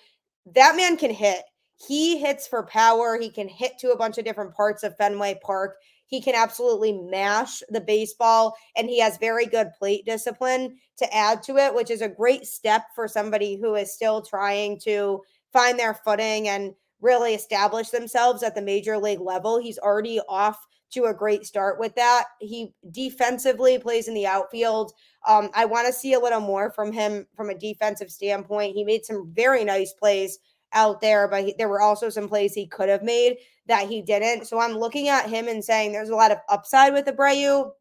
That 0.53 0.75
man 0.75 0.97
can 0.97 1.09
hit. 1.09 1.43
He 1.87 2.19
hits 2.19 2.47
for 2.47 2.63
power. 2.67 3.17
He 3.19 3.31
can 3.31 3.47
hit 3.47 3.79
to 3.79 3.91
a 3.91 3.97
bunch 3.97 4.19
of 4.19 4.25
different 4.25 4.53
parts 4.53 4.83
of 4.83 4.95
Fenway 4.97 5.39
Park. 5.43 5.77
He 6.05 6.21
can 6.21 6.35
absolutely 6.35 6.93
mash 6.93 7.63
the 7.69 7.81
baseball, 7.81 8.55
and 8.75 8.87
he 8.87 8.99
has 8.99 9.17
very 9.17 9.47
good 9.47 9.71
plate 9.79 10.05
discipline 10.05 10.77
to 10.97 11.15
add 11.15 11.41
to 11.43 11.57
it, 11.57 11.73
which 11.73 11.89
is 11.89 12.01
a 12.01 12.07
great 12.07 12.45
step 12.45 12.83
for 12.93 13.07
somebody 13.07 13.55
who 13.55 13.73
is 13.73 13.91
still 13.91 14.21
trying 14.21 14.79
to 14.81 15.19
find 15.51 15.79
their 15.79 15.95
footing 15.95 16.47
and 16.47 16.75
really 17.01 17.33
establish 17.33 17.89
themselves 17.89 18.43
at 18.43 18.53
the 18.53 18.61
major 18.61 18.99
league 18.99 19.19
level. 19.19 19.59
He's 19.59 19.79
already 19.79 20.19
off 20.29 20.63
to 20.93 21.05
a 21.05 21.13
great 21.13 21.45
start 21.45 21.79
with 21.79 21.95
that. 21.95 22.25
He 22.39 22.73
defensively 22.91 23.77
plays 23.79 24.07
in 24.07 24.13
the 24.13 24.27
outfield. 24.27 24.93
Um, 25.27 25.49
I 25.55 25.65
want 25.65 25.87
to 25.87 25.93
see 25.93 26.13
a 26.13 26.19
little 26.19 26.39
more 26.39 26.71
from 26.71 26.91
him 26.91 27.27
from 27.35 27.49
a 27.49 27.57
defensive 27.57 28.11
standpoint. 28.11 28.75
He 28.75 28.83
made 28.83 29.05
some 29.05 29.31
very 29.33 29.63
nice 29.63 29.93
plays 29.93 30.39
out 30.73 31.01
there, 31.01 31.27
but 31.27 31.43
he, 31.43 31.55
there 31.57 31.69
were 31.69 31.81
also 31.81 32.09
some 32.09 32.27
plays 32.27 32.53
he 32.53 32.67
could 32.67 32.89
have 32.89 33.03
made 33.03 33.37
that 33.67 33.87
he 33.87 34.01
didn't. 34.01 34.47
So 34.47 34.59
I'm 34.59 34.77
looking 34.77 35.07
at 35.07 35.29
him 35.29 35.47
and 35.47 35.63
saying 35.63 35.91
there's 35.91 36.09
a 36.09 36.15
lot 36.15 36.31
of 36.31 36.39
upside 36.49 36.93
with 36.93 37.05
Abreu, 37.05 37.71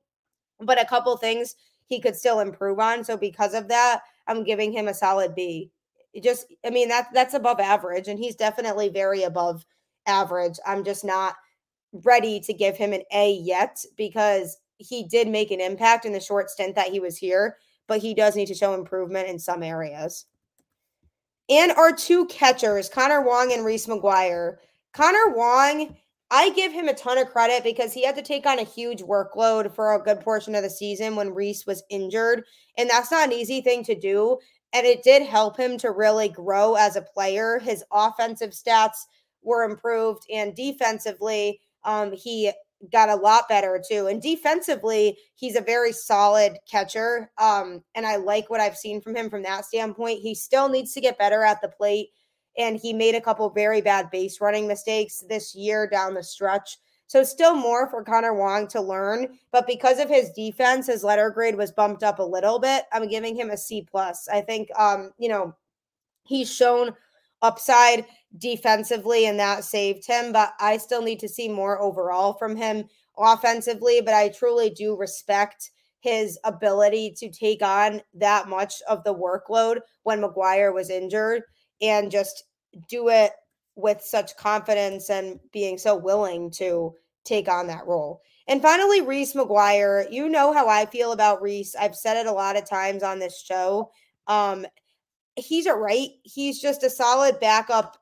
but 0.61 0.81
a 0.81 0.87
couple 0.87 1.17
things 1.17 1.57
he 1.87 2.01
could 2.01 2.17
still 2.17 2.41
improve 2.41 2.79
on. 2.79 3.03
So 3.05 3.17
because 3.17 3.55
of 3.55 3.69
that, 3.69 4.03
I'm 4.27 4.45
giving 4.45 4.73
him 4.73 4.89
a 4.89 4.95
solid 4.95 5.35
B. 5.35 5.71
It 6.13 6.23
just, 6.23 6.47
I 6.65 6.71
mean, 6.71 6.89
that 6.89 7.09
that's 7.13 7.35
above 7.35 7.59
average, 7.59 8.09
and 8.09 8.19
he's 8.19 8.37
definitely 8.37 8.91
very 8.91 9.23
above 9.23 9.65
average. 10.07 10.59
I'm 10.67 10.85
just 10.85 11.05
not 11.05 11.35
ready 11.93 12.41
to 12.41 12.53
give 12.53 12.77
him 12.77 12.93
an 12.93 13.03
A 13.13 13.33
yet 13.33 13.85
because 13.97 14.59
he 14.79 15.05
did 15.05 15.29
make 15.29 15.51
an 15.51 15.61
impact 15.61 16.05
in 16.05 16.13
the 16.13 16.21
short 16.21 16.51
stint 16.51 16.75
that 16.75 16.89
he 16.89 17.01
was 17.01 17.17
here, 17.17 17.59
but 17.87 18.01
he 18.01 18.15
does 18.15 18.35
need 18.35 18.47
to 18.47 18.55
show 18.55 18.75
improvement 18.75 19.29
in 19.29 19.39
some 19.39 19.63
areas. 19.63 20.27
And 21.49 21.73
our 21.73 21.93
two 21.93 22.27
catchers, 22.27 22.89
Connor 22.89 23.23
Wong 23.23 23.53
and 23.53 23.65
Reese 23.65 23.87
McGuire. 23.87 24.57
Connor 24.93 25.35
Wong, 25.35 25.97
I 26.31 26.51
give 26.51 26.73
him 26.73 26.89
a 26.89 26.95
ton 26.95 27.19
of 27.19 27.29
credit 27.29 27.63
because 27.63 27.93
he 27.93 28.05
had 28.05 28.17
to 28.17 28.23
take 28.23 28.47
on 28.47 28.59
a 28.59 28.65
huge 28.65 29.03
workload 29.03 29.75
for 29.75 29.93
a 29.93 30.03
good 30.03 30.21
portion 30.21 30.55
of 30.55 30.63
the 30.63 30.71
season 30.71 31.15
when 31.15 31.35
Reese 31.35 31.67
was 31.67 31.83
injured. 31.91 32.45
And 32.79 32.89
that's 32.89 33.11
not 33.11 33.27
an 33.27 33.33
easy 33.33 33.61
thing 33.61 33.85
to 33.85 33.95
do. 33.95 34.39
And 34.73 34.87
it 34.87 35.03
did 35.03 35.23
help 35.23 35.59
him 35.59 35.77
to 35.79 35.91
really 35.91 36.31
grow 36.31 36.75
as 36.75 36.97
a 36.97 37.03
player. 37.03 37.59
His 37.59 37.85
offensive 37.93 38.51
stats 38.51 39.05
were 39.43 39.65
improved, 39.65 40.23
and 40.33 40.55
defensively, 40.55 41.61
um, 41.85 42.13
he 42.13 42.53
got 42.91 43.09
a 43.09 43.15
lot 43.15 43.49
better 43.49 43.81
too. 43.87 44.09
And 44.09 44.21
defensively, 44.21 45.17
he's 45.35 45.57
a 45.57 45.61
very 45.61 45.93
solid 45.93 46.57
catcher. 46.69 47.31
Um, 47.39 47.83
and 47.95 48.07
I 48.07 48.17
like 48.17 48.51
what 48.51 48.61
I've 48.61 48.77
seen 48.77 49.01
from 49.01 49.15
him 49.15 49.31
from 49.31 49.43
that 49.45 49.65
standpoint. 49.65 50.21
He 50.21 50.35
still 50.35 50.69
needs 50.69 50.93
to 50.95 51.01
get 51.01 51.19
better 51.19 51.45
at 51.45 51.61
the 51.61 51.69
plate. 51.69 52.09
And 52.59 52.77
he 52.77 52.93
made 52.93 53.15
a 53.15 53.21
couple 53.21 53.49
very 53.51 53.81
bad 53.81 54.11
base 54.11 54.41
running 54.41 54.67
mistakes 54.67 55.25
this 55.29 55.55
year 55.55 55.89
down 55.89 56.15
the 56.15 56.23
stretch. 56.23 56.77
So 57.07 57.23
still 57.23 57.55
more 57.55 57.89
for 57.89 58.03
Connor 58.03 58.35
Wong 58.35 58.67
to 58.69 58.81
learn. 58.81 59.39
But 59.53 59.67
because 59.67 59.99
of 59.99 60.09
his 60.09 60.31
defense, 60.31 60.87
his 60.87 61.05
letter 61.05 61.31
grade 61.31 61.57
was 61.57 61.71
bumped 61.71 62.03
up 62.03 62.19
a 62.19 62.23
little 62.23 62.59
bit. 62.59 62.85
I'm 62.93 63.07
giving 63.09 63.37
him 63.37 63.51
a 63.51 63.57
C 63.57 63.87
plus. 63.89 64.29
I 64.29 64.41
think 64.41 64.69
um, 64.79 65.13
you 65.19 65.29
know, 65.29 65.55
he's 66.25 66.53
shown 66.53 66.95
upside 67.43 68.07
defensively, 68.39 69.27
and 69.27 69.39
that 69.39 69.65
saved 69.65 70.07
him. 70.07 70.33
But 70.33 70.55
I 70.61 70.79
still 70.79 71.03
need 71.03 71.19
to 71.21 71.29
see 71.29 71.49
more 71.49 71.81
overall 71.81 72.35
from 72.35 72.57
him 72.57 72.85
offensively. 73.19 74.01
But 74.01 74.15
I 74.15 74.29
truly 74.29 74.71
do 74.71 74.97
respect 74.97 75.71
his 76.01 76.39
ability 76.45 77.15
to 77.19 77.31
take 77.31 77.63
on 77.63 78.01
that 78.15 78.49
much 78.49 78.75
of 78.89 79.05
the 79.05 79.15
workload 79.15 79.79
when 80.03 80.21
McGuire 80.21 80.75
was 80.75 80.91
injured 80.91 81.43
and 81.81 82.11
just 82.11 82.45
do 82.89 83.09
it 83.09 83.33
with 83.77 84.03
such 84.03 84.37
confidence 84.37 85.11
and 85.11 85.39
being 85.53 85.79
so 85.79 85.97
willing 85.97 86.51
to 86.51 86.93
take 87.25 87.49
on 87.49 87.69
that 87.69 87.87
role. 87.87 88.21
And 88.49 88.61
finally, 88.61 89.01
Reese 89.01 89.35
McGuire. 89.35 90.11
You 90.11 90.29
know 90.29 90.53
how 90.53 90.69
I 90.69 90.87
feel 90.87 91.13
about 91.13 91.41
Reese. 91.41 91.77
I've 91.77 91.95
said 91.95 92.17
it 92.17 92.27
a 92.27 92.33
lot 92.33 92.57
of 92.57 92.69
times 92.69 93.03
on 93.03 93.19
this 93.19 93.41
show. 93.41 93.91
Um, 94.27 94.67
he's 95.37 95.67
a 95.67 95.75
right. 95.75 96.11
He's 96.23 96.61
just 96.61 96.83
a 96.83 96.91
solid 96.91 97.41
backup 97.41 97.99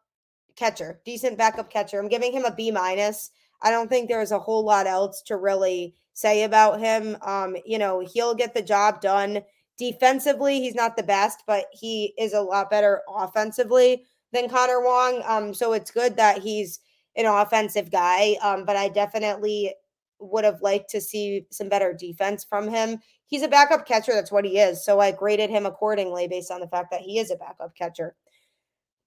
catcher, 0.57 1.01
decent 1.05 1.39
backup 1.39 1.71
catcher. 1.71 1.99
I'm 1.99 2.09
giving 2.09 2.33
him 2.33 2.45
a 2.45 2.55
B 2.55 2.71
minus. 2.71 3.31
I 3.63 3.71
don't 3.71 3.89
think 3.89 4.09
there's 4.09 4.33
a 4.33 4.39
whole 4.39 4.65
lot 4.65 4.87
else 4.87 5.23
to 5.23 5.37
really 5.37 5.95
say 6.13 6.45
about 6.45 6.81
him. 6.81 7.17
Um, 7.23 7.57
you 7.65 7.79
know, 7.79 8.01
he'll 8.01 8.35
get 8.35 8.55
the 8.55 8.63
job 8.63 9.01
done. 9.01 9.41
Defensively, 9.79 10.61
he's 10.61 10.75
not 10.75 10.97
the 10.97 11.03
best, 11.03 11.45
but 11.47 11.67
he 11.73 12.15
is 12.19 12.33
a 12.33 12.41
lot 12.41 12.71
better 12.71 13.03
offensively 13.09 14.05
than 14.33 14.49
Connor 14.49 14.83
Wong. 14.83 15.23
Um, 15.27 15.55
so 15.55 15.73
it's 15.73 15.91
good 15.91 16.17
that 16.17 16.39
he's 16.39 16.81
an 17.17 17.27
offensive 17.27 17.91
guy. 17.91 18.37
Um, 18.43 18.65
but 18.65 18.77
I 18.77 18.89
definitely 18.89 19.73
would 20.21 20.45
have 20.45 20.63
liked 20.63 20.91
to 20.91 21.01
see 21.01 21.47
some 21.51 21.69
better 21.69 21.93
defense 21.93 22.45
from 22.45 22.69
him. 22.69 22.99
He's 23.27 23.43
a 23.43 23.49
backup 23.49 23.87
catcher. 23.87 24.13
That's 24.13 24.33
what 24.33 24.45
he 24.45 24.59
is. 24.59 24.85
So 24.85 25.01
I 25.01 25.13
graded 25.13 25.51
him 25.51 25.67
accordingly 25.67 26.29
based 26.29 26.51
on 26.51 26.61
the 26.61 26.69
fact 26.69 26.91
that 26.91 27.01
he 27.01 27.19
is 27.19 27.31
a 27.31 27.37
backup 27.37 27.75
catcher. 27.77 28.15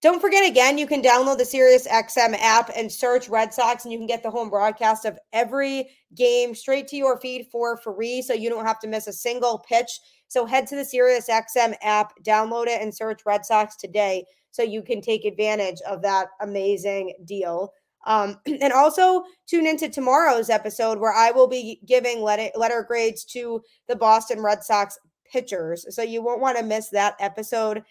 Don't 0.02 0.20
forget 0.20 0.46
again, 0.46 0.78
you 0.78 0.86
can 0.86 1.02
download 1.02 1.38
the 1.38 1.46
Sirius 1.46 1.88
XM 1.88 2.36
app 2.42 2.70
and 2.76 2.92
search 2.92 3.30
Red 3.30 3.54
Sox, 3.54 3.86
and 3.86 3.92
you 3.94 3.98
can 3.98 4.06
get 4.06 4.22
the 4.22 4.30
home 4.30 4.50
broadcast 4.50 5.06
of 5.06 5.18
every 5.32 5.88
game 6.14 6.54
straight 6.54 6.90
to 6.90 6.98
your 6.98 7.18
feed 7.22 7.48
for 7.50 7.78
free. 7.78 8.22
So 8.22 8.34
you 8.34 8.50
don't 8.50 8.66
have 8.66 8.80
to 8.82 8.88
miss 8.90 9.08
a 9.08 9.14
single 9.14 9.60
pitch. 9.60 10.02
So 10.28 10.46
head 10.46 10.68
to 10.68 10.76
the 10.76 10.84
Sirius 10.84 11.30
XM 11.30 11.76
app, 11.82 12.12
download 12.22 12.68
it, 12.68 12.82
and 12.82 12.94
search 12.94 13.22
Red 13.26 13.46
Sox 13.46 13.78
today 13.78 14.26
so 14.52 14.62
you 14.62 14.84
can 14.84 15.00
take 15.00 15.24
advantage 15.24 15.80
of 15.88 16.02
that 16.02 16.28
amazing 16.42 17.14
deal. 17.24 17.72
Um, 18.06 18.40
and 18.46 18.74
also 18.74 19.24
tune 19.48 19.68
into 19.68 19.90
tomorrow's 19.90 20.50
episode 20.50 21.00
where 21.00 21.14
I 21.14 21.32
will 21.32 21.48
be 21.48 21.80
giving 21.86 22.22
letter, 22.22 22.50
letter 22.56 22.84
grades 22.88 23.24
to 23.26 23.62
the 23.88 23.96
Boston 23.96 24.42
Red 24.42 24.64
Sox 24.64 24.98
pitchers. 25.32 25.86
So 25.96 26.02
you 26.02 26.22
won't 26.22 26.42
want 26.42 26.58
to 26.58 26.64
miss 26.64 26.90
that 26.90 27.16
episode. 27.20 27.84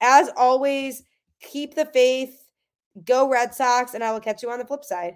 As 0.00 0.30
always, 0.36 1.02
keep 1.40 1.74
the 1.74 1.86
faith, 1.86 2.44
go 3.04 3.28
Red 3.28 3.54
Sox, 3.54 3.94
and 3.94 4.02
I 4.02 4.12
will 4.12 4.20
catch 4.20 4.42
you 4.42 4.50
on 4.50 4.58
the 4.58 4.66
flip 4.66 4.84
side. 4.84 5.14